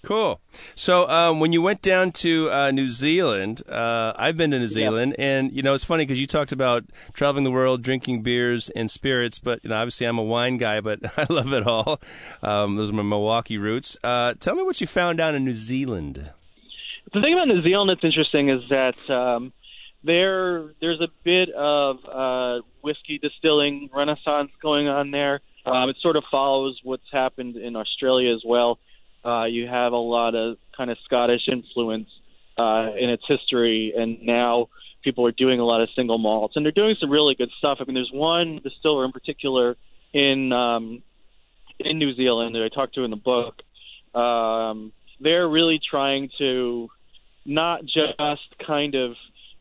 [0.02, 0.40] Cool.
[0.74, 4.68] So um, when you went down to uh, New Zealand, uh, I've been to New
[4.68, 8.70] Zealand, and you know it's funny because you talked about traveling the world, drinking beers
[8.70, 9.38] and spirits.
[9.38, 12.00] But you know, obviously, I'm a wine guy, but I love it all.
[12.42, 13.98] Um, those are my Milwaukee roots.
[14.02, 16.30] Uh, tell me what you found down in New Zealand.
[17.12, 19.52] The thing about New Zealand that's interesting is that um,
[20.02, 25.40] there there's a bit of uh, whiskey distilling renaissance going on there.
[25.66, 28.78] Um, it sort of follows what's happened in Australia as well.
[29.24, 32.08] Uh, you have a lot of kind of Scottish influence
[32.56, 34.68] uh, in its history, and now
[35.02, 37.78] people are doing a lot of single malts, and they're doing some really good stuff.
[37.80, 39.76] I mean, there's one distiller in particular
[40.12, 41.02] in um,
[41.78, 43.62] in New Zealand that I talked to in the book.
[44.14, 46.90] Um, they're really trying to
[47.44, 49.16] not just kind of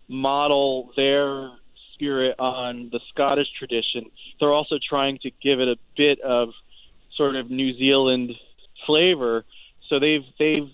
[0.07, 1.51] model their
[1.93, 4.05] spirit on the Scottish tradition.
[4.39, 6.49] They're also trying to give it a bit of
[7.15, 8.31] sort of New Zealand
[8.85, 9.45] flavor.
[9.89, 10.69] So they've they've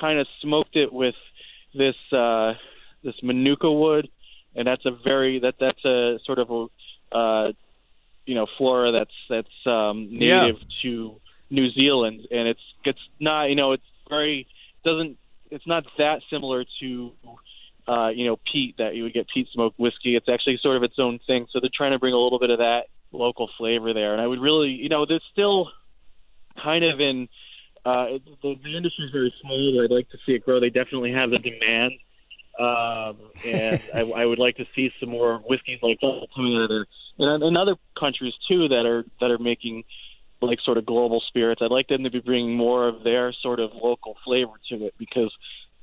[0.00, 1.14] kind of smoked it with
[1.74, 2.54] this uh,
[3.02, 4.08] this manuka wood,
[4.54, 7.52] and that's a very that that's a sort of a uh,
[8.24, 10.40] you know flora that's that's um, Yeah.
[10.40, 14.46] native to New Zealand, and it's it's not you know it's very
[14.84, 15.18] doesn't
[15.50, 17.12] it's not that similar to
[17.86, 20.16] uh, you know peat that you would get peat smoked whiskey.
[20.16, 21.46] It's actually sort of its own thing.
[21.50, 24.26] So they're trying to bring a little bit of that local flavor there, and I
[24.26, 25.70] would really you know there's still
[26.62, 27.28] kind of in
[27.84, 29.82] uh, the, the industry is very small.
[29.84, 30.60] I'd like to see it grow.
[30.60, 31.92] They definitely have the demand,
[32.58, 36.62] um, and I, I would like to see some more whiskeys like that coming out
[36.62, 36.86] of there,
[37.18, 39.84] and in other countries too that are that are making
[40.42, 41.62] like sort of global spirits.
[41.62, 44.94] I'd like them to be bringing more of their sort of local flavor to it
[44.98, 45.32] because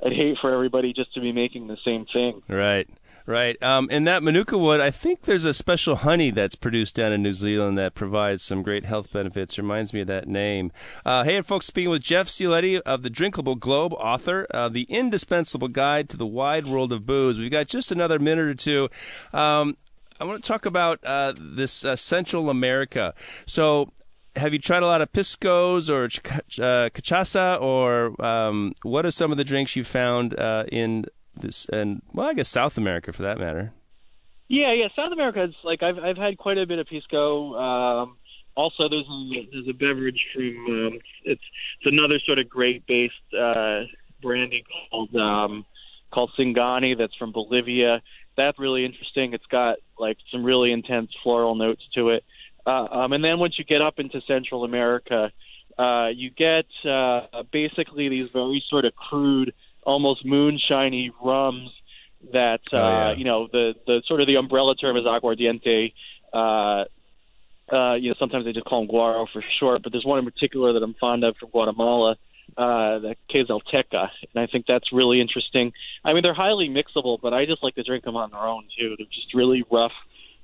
[0.05, 2.41] I'd hate for everybody just to be making the same thing.
[2.47, 2.88] Right,
[3.25, 3.62] right.
[3.62, 7.23] Um, and that Manuka wood, I think there's a special honey that's produced down in
[7.23, 9.57] New Zealand that provides some great health benefits.
[9.57, 10.71] Reminds me of that name.
[11.05, 15.67] Uh, hey, folks, speaking with Jeff Cioletti of the Drinkable Globe, author, of The Indispensable
[15.67, 17.38] Guide to the Wide World of Booze.
[17.38, 18.89] We've got just another minute or two.
[19.33, 19.77] Um,
[20.19, 23.13] I want to talk about uh, this uh, Central America.
[23.45, 23.91] So,
[24.36, 26.19] have you tried a lot of piscos or ch-
[26.59, 31.67] uh, cachaça, or um, what are some of the drinks you found uh, in this
[31.69, 33.73] and well, I guess South America for that matter?
[34.47, 34.87] Yeah, yeah.
[34.95, 37.55] South America is like I've I've had quite a bit of pisco.
[37.55, 38.17] Um,
[38.55, 41.41] also, there's a, there's a beverage from um, it's
[41.79, 43.81] it's another sort of grape based uh,
[44.21, 45.65] brandy called um,
[46.11, 48.01] called Singani that's from Bolivia.
[48.37, 49.33] That's really interesting.
[49.33, 52.23] It's got like some really intense floral notes to it.
[52.65, 55.31] Uh, um, and then once you get up into Central America,
[55.77, 59.53] uh, you get uh, basically these very sort of crude,
[59.85, 61.69] almost moonshiny rums
[62.31, 63.11] that uh, Oh, yeah.
[63.13, 65.93] you know the the sort of the umbrella term is aguardiente.
[66.33, 66.85] Uh,
[67.71, 70.25] uh, you know, sometimes they just call them guaro for short, but there's one in
[70.25, 72.17] particular that I'm fond of from Guatemala,
[72.57, 75.71] uh, the Quezalteca, and I think that's really interesting.
[76.03, 78.65] I mean, they're highly mixable, but I just like to drink them on their own
[78.77, 78.95] too.
[78.97, 79.93] They're just really rough,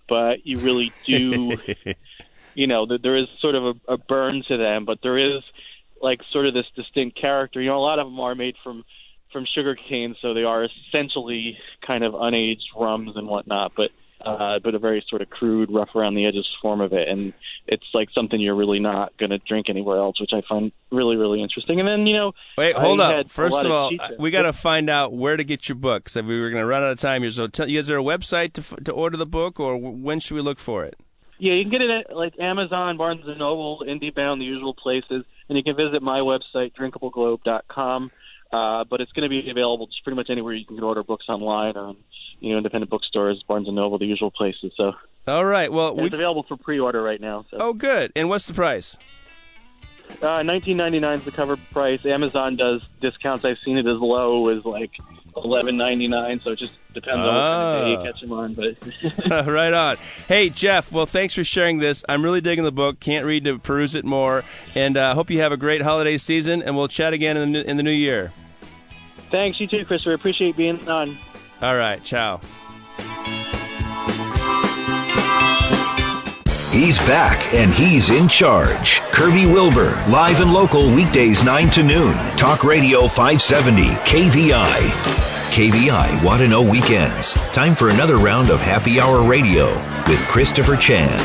[0.08, 1.58] but you really do,
[2.56, 5.44] you know, there is sort of a, a burn to them, but there is
[6.02, 7.62] like sort of this distinct character.
[7.62, 8.86] You know, a lot of them are made from
[9.32, 14.60] from sugar cane, so they are essentially kind of unaged rums and whatnot, but uh,
[14.60, 17.34] but a very sort of crude, rough around the edges form of it, and
[17.68, 21.16] it's like something you're really not going to drink anywhere else, which I find really,
[21.16, 21.80] really interesting.
[21.80, 23.30] And then you know, wait, hold I up.
[23.30, 26.16] First of all, we got to find out where to get your books.
[26.16, 28.04] If we were going to run out of time here, so tell, is there a
[28.04, 30.98] website to to order the book, or when should we look for it?
[31.40, 35.24] Yeah, you can get it at like Amazon, Barnes and Noble, IndieBound, the usual places,
[35.48, 38.12] and you can visit my website, drinkableglobe.com.
[38.52, 41.26] Uh, but it's going to be available just pretty much anywhere you can order books
[41.30, 41.96] online or
[42.40, 44.72] you know independent bookstores, Barnes and Noble, the usual places.
[44.76, 44.94] So.
[45.28, 45.72] All right.
[45.72, 47.46] Well, it's available for pre-order right now.
[47.52, 47.58] So.
[47.60, 48.12] Oh, good.
[48.16, 48.98] And what's the price?
[50.22, 52.04] Uh, 19.99 is the cover price.
[52.06, 53.46] Amazon does discounts.
[53.46, 54.92] I've seen it as low as like
[55.36, 56.44] 11.99.
[56.44, 58.04] So it just depends on what kind of day you ah.
[58.04, 58.54] catch them on.
[58.54, 59.98] But right on.
[60.28, 60.92] Hey Jeff.
[60.92, 62.04] Well, thanks for sharing this.
[62.10, 63.00] I'm really digging the book.
[63.00, 64.44] Can't read to peruse it more.
[64.76, 66.62] And uh, hope you have a great holiday season.
[66.62, 68.32] And we'll chat again in the, in the new year.
[69.32, 69.60] Thanks.
[69.60, 70.14] You too, Christopher.
[70.14, 71.18] Appreciate being on.
[71.62, 72.04] All right.
[72.04, 72.42] Ciao.
[76.72, 79.02] He's back and he's in charge.
[79.12, 82.14] Kirby Wilbur, live and local weekdays 9 to noon.
[82.38, 84.80] Talk Radio 570, KVI.
[85.52, 87.34] KVI Want to Know Weekends.
[87.54, 89.74] Time for another round of Happy Hour Radio
[90.08, 91.20] with Christopher Chan.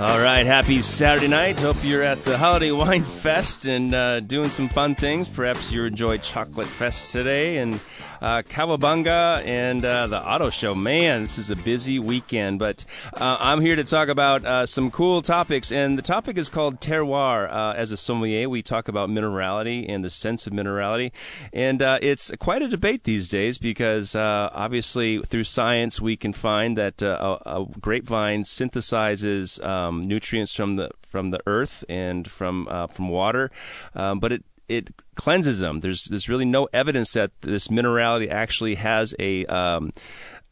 [0.00, 1.60] All right, happy Saturday night.
[1.60, 5.28] Hope you're at the Holiday Wine Fest and uh, doing some fun things.
[5.28, 7.80] Perhaps you enjoyed Chocolate Fest today and
[8.20, 10.74] uh, Cowabunga and uh, the Auto Show.
[10.74, 14.90] Man, this is a busy weekend, but uh, I'm here to talk about uh, some
[14.90, 17.50] cool topics, and the topic is called terroir.
[17.50, 21.12] Uh, as a sommelier, we talk about minerality and the sense of minerality,
[21.52, 26.76] and uh, it's quite a debate these days because obviously through science we can find
[26.76, 33.08] that a, a, grapevine synthesizes um, nutrients from the from the earth and from from
[33.08, 33.50] water,
[33.94, 35.80] um, but it it cleanses them.
[35.80, 39.92] There's there's really no evidence that this minerality actually has a um,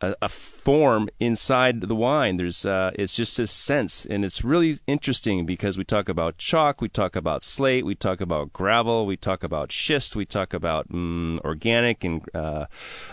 [0.00, 2.36] a, a, form inside the wine.
[2.36, 6.80] There's uh, it's just a sense, and it's really interesting because we talk about chalk,
[6.80, 10.86] we talk about slate, we talk about gravel, we talk about schist, we talk about
[10.92, 12.66] um, organic and uh,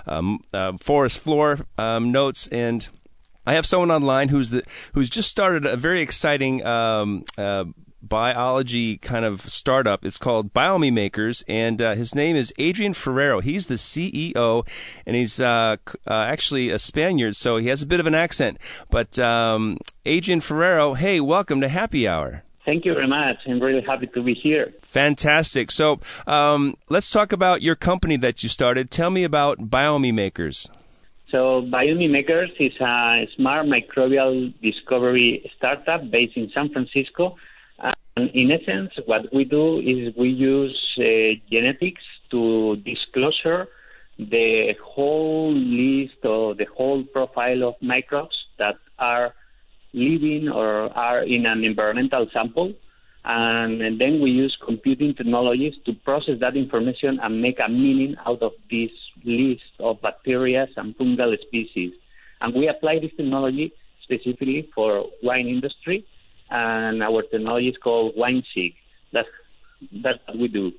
[0.08, 2.90] um, uh, forest floor um, notes and.
[3.48, 4.64] I have someone online who's the
[4.94, 7.66] who's just started a very exciting um, uh,
[8.08, 10.06] biology kind of startup.
[10.06, 13.40] It's called Biome Makers, and uh, his name is Adrian Ferrero.
[13.40, 14.68] He's the CEO,
[15.06, 18.58] and he's uh, uh, actually a Spaniard, so he has a bit of an accent.
[18.90, 22.44] But um, Adrian Ferrero, hey, welcome to Happy Hour.
[22.66, 23.38] Thank you very much.
[23.48, 24.74] I'm really happy to be here.
[24.82, 25.70] Fantastic.
[25.70, 28.90] So um, let's talk about your company that you started.
[28.90, 30.70] Tell me about Biome Makers.
[31.30, 37.36] So Biome Makers is a smart microbial discovery startup based in San Francisco
[38.18, 42.02] and in essence, what we do is we use uh, genetics
[42.32, 43.68] to disclosure
[44.18, 49.34] the whole list or the whole profile of microbes that are
[49.94, 52.74] living or are in an environmental sample.
[53.26, 58.16] And, and then we use computing technologies to process that information and make a meaning
[58.26, 58.92] out of this
[59.26, 61.92] list of bacteria and fungal species.
[62.40, 63.74] And we apply this technology
[64.04, 66.06] specifically for wine industry
[66.50, 68.76] and our technology is called WineSeq.
[69.12, 69.28] That's
[69.92, 70.72] that's what we do.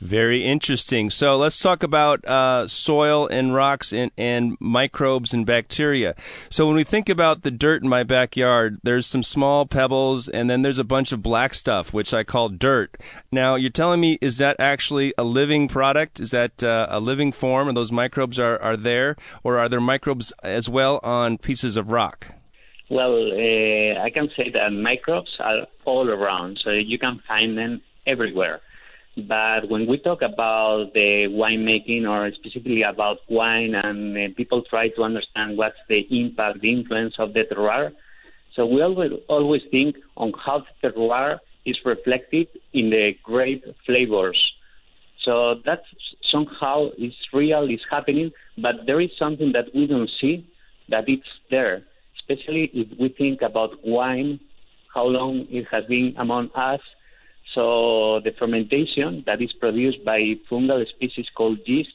[0.00, 1.08] Very interesting.
[1.08, 6.14] So let's talk about uh, soil and rocks and, and microbes and bacteria.
[6.50, 10.50] So when we think about the dirt in my backyard, there's some small pebbles and
[10.50, 13.00] then there's a bunch of black stuff, which I call dirt.
[13.32, 16.20] Now you're telling me, is that actually a living product?
[16.20, 19.16] Is that uh, a living form and those microbes are, are there?
[19.42, 22.34] Or are there microbes as well on pieces of rock?
[22.90, 27.80] Well, uh, I can say that microbes are all around, so you can find them
[28.06, 28.60] everywhere.
[29.16, 34.88] But when we talk about the winemaking or specifically about wine and uh, people try
[34.88, 37.92] to understand what's the impact, the influence of the terroir,
[38.54, 44.38] so we always, always think on how the terroir is reflected in the grape flavors.
[45.24, 45.84] So that
[46.30, 50.46] somehow is real, is happening, but there is something that we don't see
[50.90, 51.82] that it's there
[52.28, 54.40] especially if we think about wine,
[54.92, 56.80] how long it has been among us.
[57.54, 61.92] So the fermentation that is produced by fungal species called yeasts,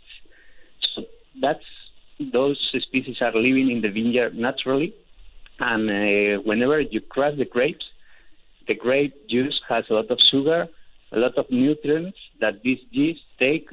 [0.94, 1.04] so
[1.42, 1.64] that's
[2.20, 4.94] those species are living in the vineyard naturally,
[5.60, 7.86] And uh, whenever you crush the grapes,
[8.68, 10.68] the grape juice has a lot of sugar,
[11.12, 13.70] a lot of nutrients that these yeast take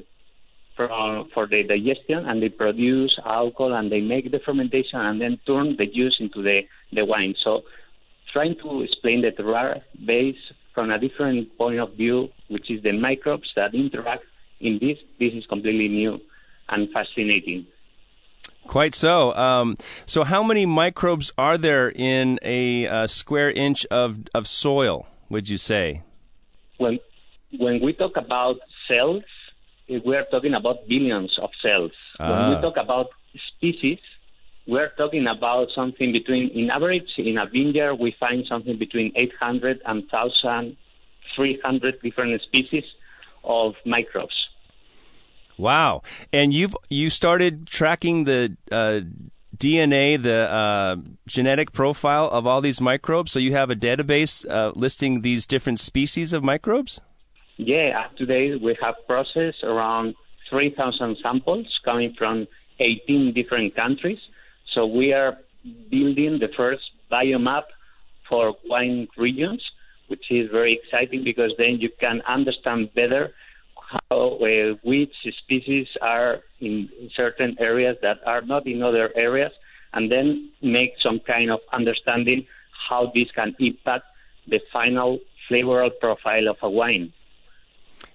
[0.76, 5.38] from, for the digestion, and they produce alcohol, and they make the fermentation, and then
[5.46, 6.62] turn the juice into the,
[6.92, 7.34] the wine.
[7.42, 7.62] So,
[8.32, 10.36] trying to explain the terroir base
[10.74, 14.24] from a different point of view, which is the microbes that interact
[14.60, 16.20] in this, this is completely new
[16.68, 17.66] and fascinating.
[18.66, 19.32] Quite so.
[19.34, 25.06] Um, so, how many microbes are there in a, uh, square inch of, of soil?
[25.30, 26.02] Would you say?
[26.78, 27.00] When
[27.58, 29.22] when we talk about cells,
[29.88, 31.92] we are talking about billions of cells.
[32.18, 32.30] Ah.
[32.30, 32.60] When we ah.
[32.60, 33.10] talk about
[33.56, 33.98] species,
[34.66, 39.80] we're talking about something between, in average, in a vineyard, we find something between 800
[39.86, 42.84] and 1,300 different species
[43.44, 44.34] of microbes.
[45.56, 46.02] Wow!
[46.32, 49.00] And you've you started tracking the uh,
[49.56, 50.96] DNA, the uh,
[51.26, 53.32] genetic profile of all these microbes.
[53.32, 57.00] So you have a database uh, listing these different species of microbes.
[57.56, 60.14] Yeah, today we have processed around
[60.50, 62.48] 3,000 samples coming from
[62.80, 64.28] 18 different countries.
[64.66, 65.38] So we are
[65.88, 67.64] building the first biomap
[68.28, 69.62] for wine regions,
[70.08, 73.32] which is very exciting because then you can understand better
[74.10, 79.52] how uh, which species are in certain areas that are not in other areas,
[79.94, 82.46] and then make some kind of understanding
[82.88, 84.04] how this can impact
[84.46, 87.12] the final flavoral profile of a wine.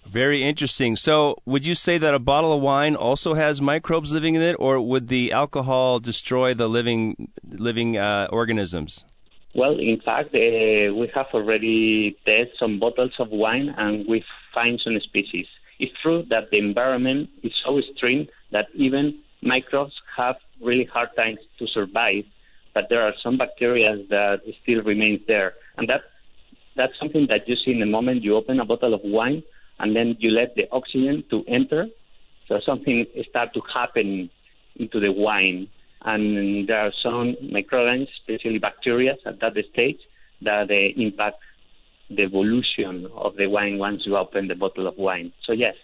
[0.06, 0.96] Very interesting.
[0.96, 4.56] So, would you say that a bottle of wine also has microbes living in it,
[4.60, 9.06] or would the alcohol destroy the living living uh, organisms?
[9.54, 14.80] Well, in fact, uh, we have already tested some bottles of wine, and we find
[14.84, 15.46] some species.
[15.80, 21.40] It's true that the environment is so extreme that even microbes have really hard times
[21.60, 22.24] to survive,
[22.74, 26.02] but there are some bacteria that still remain there, and that
[26.76, 29.44] that's something that you see in the moment you open a bottle of wine
[29.82, 31.88] and then you let the oxygen to enter.
[32.48, 34.30] So something start to happen
[34.76, 35.68] into the wine,
[36.04, 40.00] and there are some microorganisms, especially bacteria, at that stage
[40.42, 41.38] that uh, impact
[42.10, 45.32] the evolution of the wine once you open the bottle of wine.
[45.46, 45.76] So yes.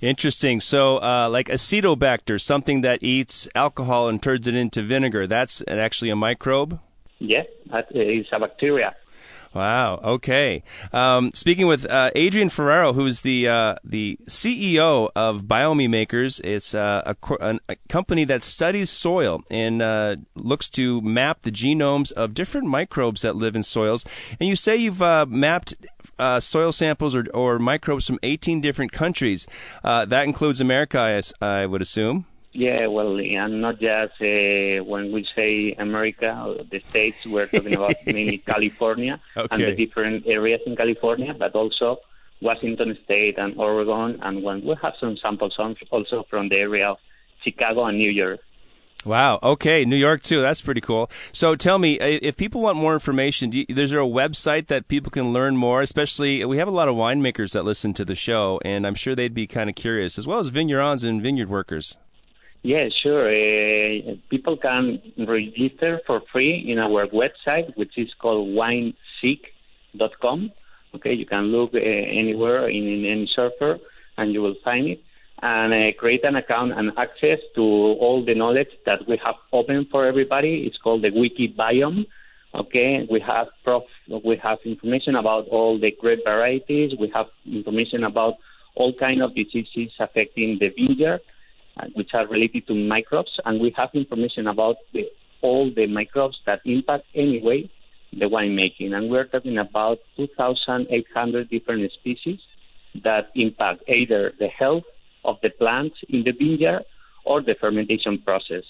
[0.00, 0.60] Interesting.
[0.60, 6.10] So, uh, like acetobacter, something that eats alcohol and turns it into vinegar, that's actually
[6.10, 6.78] a microbe?
[7.18, 8.94] Yes, that is a bacteria.
[9.54, 10.00] Wow.
[10.02, 10.62] Okay.
[10.92, 16.74] Um, speaking with uh, Adrian Ferrero, who's the uh, the CEO of Biome Makers, it's
[16.74, 22.32] uh, a, a, company that studies soil and uh, looks to map the genomes of
[22.32, 24.06] different microbes that live in soils.
[24.40, 25.74] And you say you've uh, mapped
[26.18, 29.46] uh, soil samples or, or, microbes from 18 different countries.
[29.82, 30.98] that includes America,
[31.42, 32.26] I, I would assume.
[32.54, 37.94] Yeah, well, and not just uh, when we say America, the states, we're talking about
[38.06, 39.48] mainly California okay.
[39.50, 41.98] and the different areas in California, but also
[42.42, 45.56] Washington State and Oregon, and when we have some samples
[45.90, 46.98] also from the area of
[47.42, 48.40] Chicago and New York.
[49.04, 49.40] Wow.
[49.42, 50.42] Okay, New York too.
[50.42, 51.10] That's pretty cool.
[51.32, 55.10] So tell me, if people want more information, you, is there a website that people
[55.10, 55.82] can learn more?
[55.82, 59.14] Especially, we have a lot of winemakers that listen to the show, and I'm sure
[59.14, 61.96] they'd be kind of curious, as well as vignerons and vineyard workers.
[62.62, 63.28] Yeah, sure.
[63.28, 70.52] Uh, people can register for free in our website, which is called wineseq.com.
[70.94, 73.78] Okay, you can look uh, anywhere in, in, any server
[74.16, 75.02] and you will find it.
[75.42, 79.88] And uh, create an account and access to all the knowledge that we have open
[79.90, 80.64] for everybody.
[80.64, 82.06] It's called the Wiki Biome.
[82.54, 83.82] Okay, we have prof,
[84.24, 86.92] we have information about all the grape varieties.
[87.00, 88.34] We have information about
[88.76, 91.22] all kind of diseases affecting the vineyard
[91.78, 95.06] Uh, which are related to microbes, and we have information about the,
[95.40, 97.66] all the microbes that impact anyway
[98.12, 98.92] the winemaking.
[98.92, 102.40] And we're talking about 2,800 different species
[103.02, 104.84] that impact either the health
[105.24, 106.84] of the plants in the vineyard
[107.24, 108.64] or the fermentation process.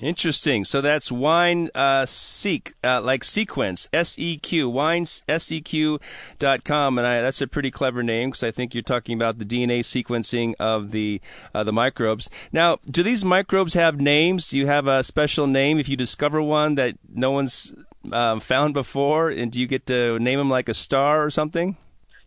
[0.00, 0.64] Interesting.
[0.64, 6.00] So that's wine uh, seek, uh, like sequence, S E Q, wine S E Q
[6.38, 9.38] dot com, and I, that's a pretty clever name because I think you're talking about
[9.38, 11.20] the DNA sequencing of the
[11.54, 12.30] uh, the microbes.
[12.50, 14.48] Now, do these microbes have names?
[14.48, 17.74] Do you have a special name if you discover one that no one's
[18.10, 21.76] um, found before, and do you get to name them like a star or something?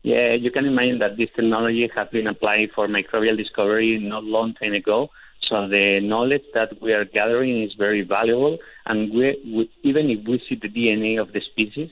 [0.04, 4.54] Yeah, you can imagine that this technology has been applied for microbial discovery not long
[4.54, 5.10] time ago
[5.48, 10.26] so the knowledge that we are gathering is very valuable, and we, we, even if
[10.28, 11.90] we see the DNA of the species,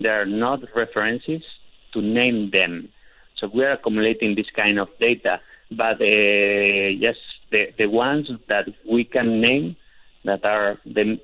[0.00, 1.42] there are not references
[1.92, 2.88] to name them.
[3.36, 5.40] So we are accumulating this kind of data.
[5.70, 7.16] But uh, yes,
[7.50, 9.76] the, the ones that we can name
[10.24, 11.18] that are the,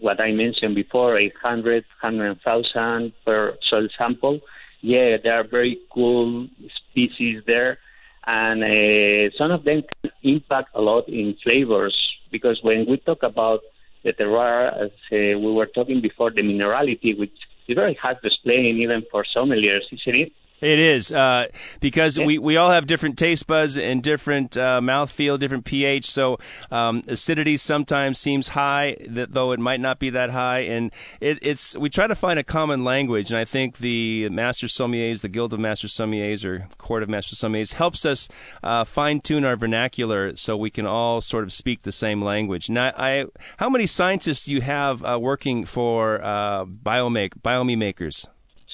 [0.00, 4.40] what I mentioned before, 800, 100,000 per soil sample.
[4.80, 6.48] Yeah, there are very cool
[6.90, 7.78] species there,
[8.26, 11.96] and uh, some of them can impact a lot in flavors
[12.32, 13.60] because when we talk about
[14.04, 17.32] the terroir, as uh, we were talking before, the minerality, which
[17.68, 20.32] is very hard to explain even for sommeliers, isn't it?
[20.60, 21.48] It is uh,
[21.80, 26.10] because we, we all have different taste buds and different uh, mouth feel, different pH.
[26.10, 26.38] So
[26.70, 30.60] um, acidity sometimes seems high, though it might not be that high.
[30.60, 34.66] And it, it's we try to find a common language, and I think the Master
[34.66, 38.26] Sommeliers, the Guild of Master Sommeliers or Court of Master Sommeliers, helps us
[38.62, 42.70] uh, fine tune our vernacular so we can all sort of speak the same language.
[42.70, 43.26] Now, I,
[43.58, 48.26] how many scientists do you have uh, working for uh, biomake biome makers?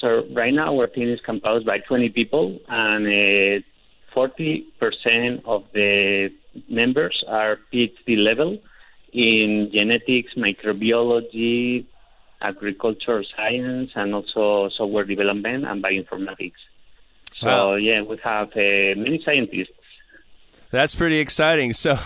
[0.02, 3.64] So right now our team is composed by 20 people, and uh,
[4.14, 6.32] 40% of the
[6.68, 8.58] members are PhD level
[9.12, 11.86] in genetics, microbiology,
[12.40, 16.60] agriculture science, and also software development and bioinformatics.
[17.40, 17.74] So wow.
[17.76, 19.70] yeah, we have uh, many scientists.
[20.72, 21.72] That's pretty exciting.
[21.84, 21.96] So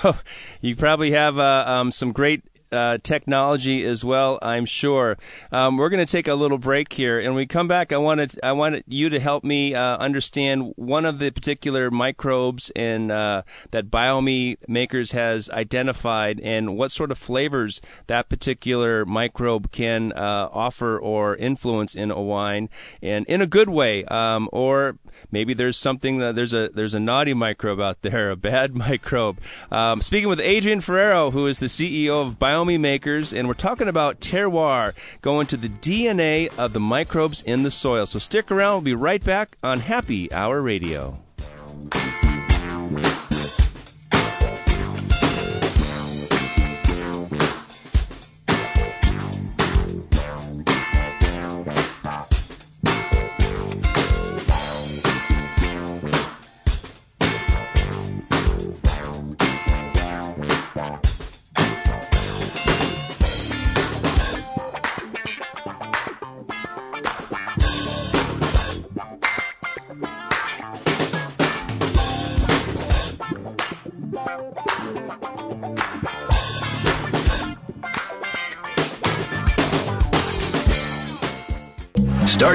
[0.60, 5.16] you probably have uh, um, some great uh, technology as well, I'm sure.
[5.52, 7.98] Um, we're going to take a little break here, and when we come back, I
[7.98, 13.10] wanted I wanted you to help me uh, understand one of the particular microbes and
[13.10, 20.12] uh, that Biome Makers has identified, and what sort of flavors that particular microbe can
[20.12, 22.68] uh, offer or influence in a wine,
[23.00, 24.98] and in a good way, um, or
[25.30, 29.38] maybe there's something that there's a there's a naughty microbe out there, a bad microbe.
[29.70, 33.88] Um, speaking with Adrian Ferrero, who is the CEO of Biome Makers, and we're talking
[33.88, 38.06] about terroir, going to the DNA of the microbes in the soil.
[38.06, 38.72] So stick around.
[38.72, 41.20] We'll be right back on Happy Hour Radio.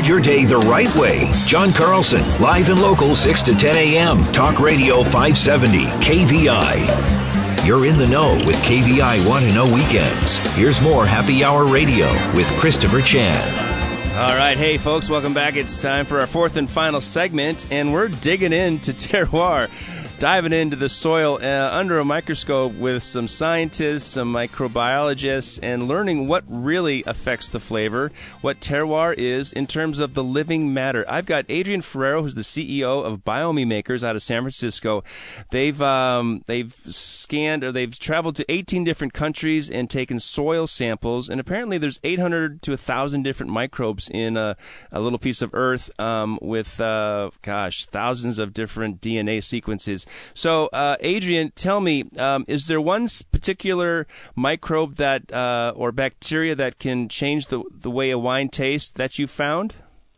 [0.01, 1.29] Start your day the right way.
[1.45, 4.23] John Carlson, live and local, 6 to 10 a.m.
[4.33, 7.67] Talk Radio 570, KVI.
[7.67, 10.37] You're in the know with KVI Want to Know Weekends.
[10.55, 13.37] Here's more Happy Hour Radio with Christopher Chan.
[14.17, 15.55] All right, hey folks, welcome back.
[15.55, 19.69] It's time for our fourth and final segment, and we're digging into terroir
[20.21, 26.27] diving into the soil uh, under a microscope with some scientists, some microbiologists, and learning
[26.27, 28.11] what really affects the flavor,
[28.41, 31.03] what terroir is in terms of the living matter.
[31.09, 35.03] I've got Adrian Ferrero, who's the CEO of Biome Makers out of San Francisco.
[35.49, 41.29] They've um, they've scanned or they've traveled to 18 different countries and taken soil samples,
[41.29, 44.55] and apparently there's 800 to 1,000 different microbes in a,
[44.91, 50.05] a little piece of earth um, with, uh, gosh, thousands of different DNA sequences.
[50.33, 56.55] So, uh, Adrian, tell me, um, is there one particular microbe that uh, or bacteria
[56.55, 59.75] that can change the the way a wine tastes that you found?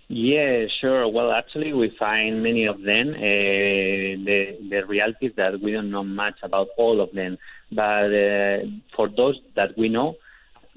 [0.10, 1.08] Yeah, sure.
[1.08, 3.14] Well, actually, we find many of them.
[3.16, 7.38] Uh, the the reality is that we don't know much about all of them,
[7.72, 8.58] but uh,
[8.96, 10.16] for those that we know,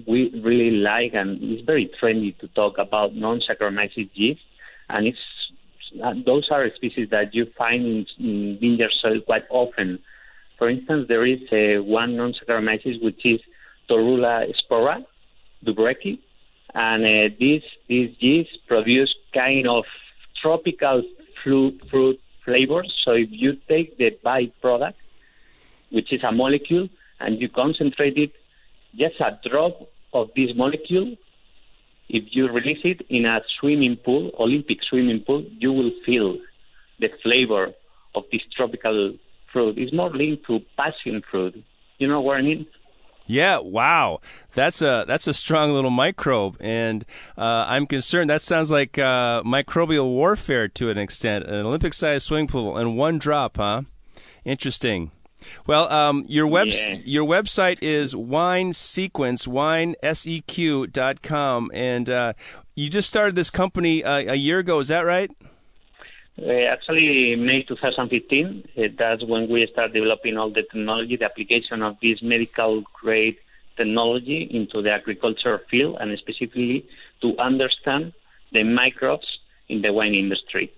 [0.07, 4.41] we really like and it's very trendy to talk about non-Saccharomyces yeast,
[4.89, 5.19] and it's
[6.25, 9.99] those are species that you find in, in vineyard soil quite often.
[10.59, 13.41] For instance, there is uh, one non-Saccharomyces which is
[13.89, 15.05] Torula spora
[15.65, 16.19] dubreckii,
[16.75, 19.85] and uh, this this yeast produce kind of
[20.41, 21.03] tropical
[21.43, 22.93] fruit fruit flavors.
[23.05, 24.95] So if you take the byproduct,
[25.91, 26.89] which is a molecule,
[27.21, 28.33] and you concentrate it,
[28.97, 31.17] just a drop of this molecule
[32.09, 36.39] if you release it in a swimming pool, Olympic swimming pool, you will feel
[37.01, 37.73] the flavor
[38.15, 39.17] of this tropical
[39.53, 39.79] fruit.
[39.79, 41.63] It's more linked to passion fruit.
[41.99, 42.67] You know what I mean?
[43.29, 44.21] Yeah, wow,
[44.53, 47.05] that's a that's a strong little microbe, and
[47.37, 48.31] uh, I'm concerned.
[48.31, 51.45] That sounds like uh, microbial warfare to an extent.
[51.45, 53.83] An Olympic-sized swimming pool and one drop, huh?
[54.45, 55.11] Interesting.
[55.67, 56.99] Well, um, your web yeah.
[57.05, 62.33] your website is wine sequence wineseq dot com, and uh,
[62.75, 64.79] you just started this company uh, a year ago.
[64.79, 65.31] Is that right?
[66.41, 68.69] Uh, actually, May 2015.
[68.77, 73.37] Uh, that's when we start developing all the technology, the application of this medical grade
[73.77, 76.87] technology into the agriculture field and specifically
[77.23, 78.13] to understand
[78.53, 79.39] the microbes
[79.69, 80.73] in the wine industry.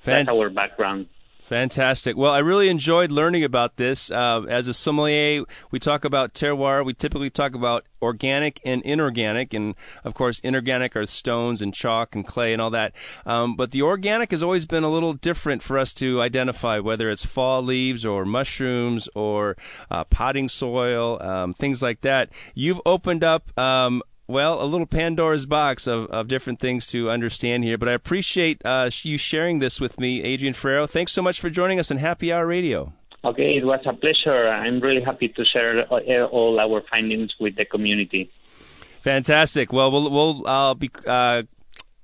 [0.00, 1.06] Fan- That's our background.
[1.42, 2.16] Fantastic.
[2.16, 4.10] Well, I really enjoyed learning about this.
[4.10, 6.84] Uh, as a sommelier, we talk about terroir.
[6.84, 9.74] We typically talk about organic and inorganic, and
[10.04, 12.92] of course, inorganic are stones and chalk and clay and all that.
[13.26, 17.10] Um, but the organic has always been a little different for us to identify, whether
[17.10, 19.56] it's fall leaves or mushrooms or
[19.90, 22.30] uh, potting soil, um, things like that.
[22.54, 27.64] You've opened up um, well, a little Pandora's box of, of different things to understand
[27.64, 27.76] here.
[27.76, 30.86] But I appreciate uh, you sharing this with me, Adrian Ferrero.
[30.86, 32.92] Thanks so much for joining us on Happy Hour Radio.
[33.22, 34.48] Okay, it was a pleasure.
[34.48, 38.30] I'm really happy to share uh, all our findings with the community.
[39.00, 39.72] Fantastic.
[39.72, 41.42] Well, we'll, we'll I'll be uh,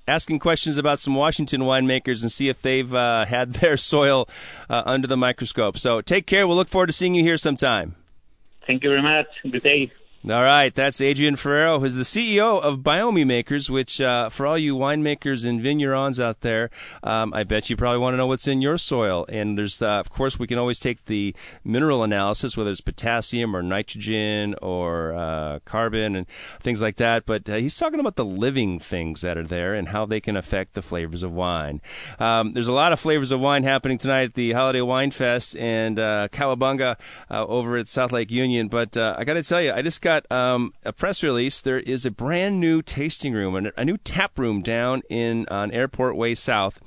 [0.08, 4.28] asking questions about some Washington winemakers and see if they've uh, had their soil
[4.68, 5.78] uh, under the microscope.
[5.78, 6.46] So take care.
[6.46, 7.96] We'll look forward to seeing you here sometime.
[8.66, 9.26] Thank you very much.
[9.48, 9.92] Good day.
[10.28, 14.58] All right, that's Adrian Ferrero, who's the CEO of Biome Makers, which, uh, for all
[14.58, 16.68] you winemakers and vignerons out there,
[17.04, 19.24] um, I bet you probably want to know what's in your soil.
[19.28, 23.54] And there's, uh, of course, we can always take the mineral analysis, whether it's potassium
[23.54, 26.26] or nitrogen or uh, carbon and
[26.58, 27.24] things like that.
[27.24, 30.36] But uh, he's talking about the living things that are there and how they can
[30.36, 31.80] affect the flavors of wine.
[32.18, 35.56] Um, there's a lot of flavors of wine happening tonight at the Holiday Wine Fest
[35.56, 36.96] and uh, Cowabunga
[37.30, 38.66] uh, over at South Lake Union.
[38.66, 41.60] But I got to tell you, I just got got um, a press release.
[41.60, 45.70] There is a brand new tasting room, and a new tap room down in on
[45.72, 46.80] Airport Way South,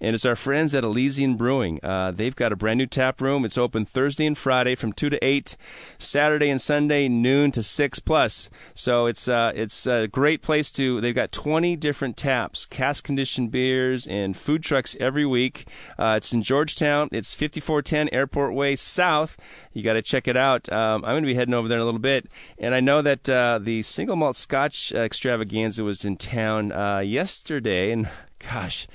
[0.00, 1.80] and it's our friends at Elysian Brewing.
[1.82, 3.44] Uh, they've got a brand new tap room.
[3.44, 5.56] It's open Thursday and Friday from two to eight,
[5.98, 8.48] Saturday and Sunday noon to six plus.
[8.74, 11.00] So it's uh, it's a great place to.
[11.00, 15.66] They've got twenty different taps, cask conditioned beers, and food trucks every week.
[15.98, 17.08] Uh, it's in Georgetown.
[17.12, 19.36] It's fifty four ten Airport Way South.
[19.72, 20.72] You got to check it out.
[20.72, 22.30] Um, I'm going to be heading over there in a little bit,
[22.66, 27.92] and I know that uh, the single malt Scotch extravaganza was in town uh, yesterday,
[27.92, 28.10] and
[28.40, 28.88] gosh.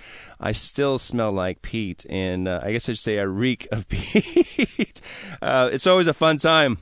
[0.44, 3.88] I still smell like peat, and uh, I guess I should say I reek of
[3.90, 5.00] peat.
[5.42, 6.80] uh, it's always a fun time.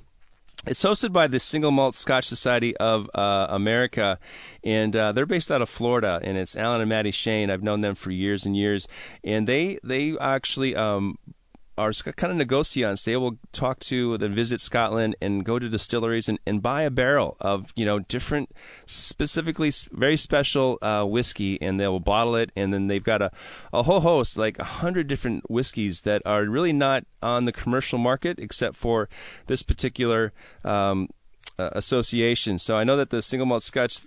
[0.66, 4.18] It's hosted by the Single Malt Scotch Society of uh, America,
[4.64, 6.20] and uh, they're based out of Florida.
[6.24, 7.52] And it's Alan and Maddie Shane.
[7.52, 8.88] I've known them for years and years,
[9.24, 11.20] and they they actually um,
[11.80, 13.06] are kind of negociants.
[13.06, 16.92] They will talk to and visit Scotland and go to distilleries and, and buy a
[16.92, 18.52] barrel of you know different,
[18.86, 22.52] specifically very special uh, whiskey, and they will bottle it.
[22.56, 23.32] And then they've got a,
[23.74, 27.98] a whole host, like a hundred different whiskeys that are really not on the commercial
[27.98, 29.10] market except for
[29.48, 31.10] this particular um,
[31.58, 32.60] uh, association.
[32.60, 34.02] So I know that the single malt Scotch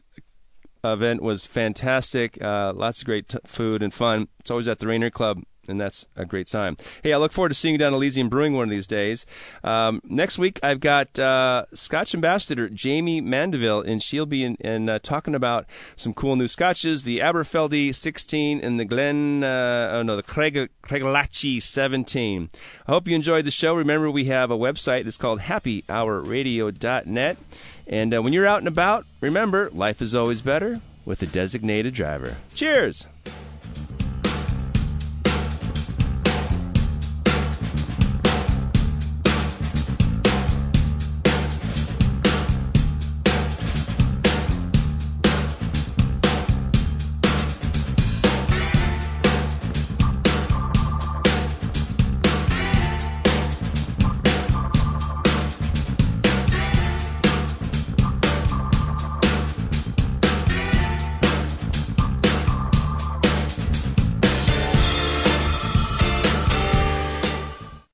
[0.85, 2.43] event was fantastic.
[2.43, 4.29] Uh, lots of great t- food and fun.
[4.41, 6.77] It's always at the Rainier Club and that's a great sign.
[7.03, 9.27] Hey, I look forward to seeing you down Elysian Brewing one of these days.
[9.63, 14.89] Um, next week, I've got uh, Scotch Ambassador Jamie Mandeville, and she'll be in, in
[14.89, 20.03] uh, talking about some cool new scotches, the Aberfeldy 16 and the Glen, uh, oh
[20.03, 22.51] no, the Craig, Craigellachie 17.
[22.87, 23.75] I hope you enjoyed the show.
[23.75, 27.37] Remember, we have a website that's called happyhourradio.net.
[27.87, 31.95] And uh, when you're out and about, remember, life is always better with a designated
[31.95, 32.37] driver.
[32.55, 33.07] Cheers!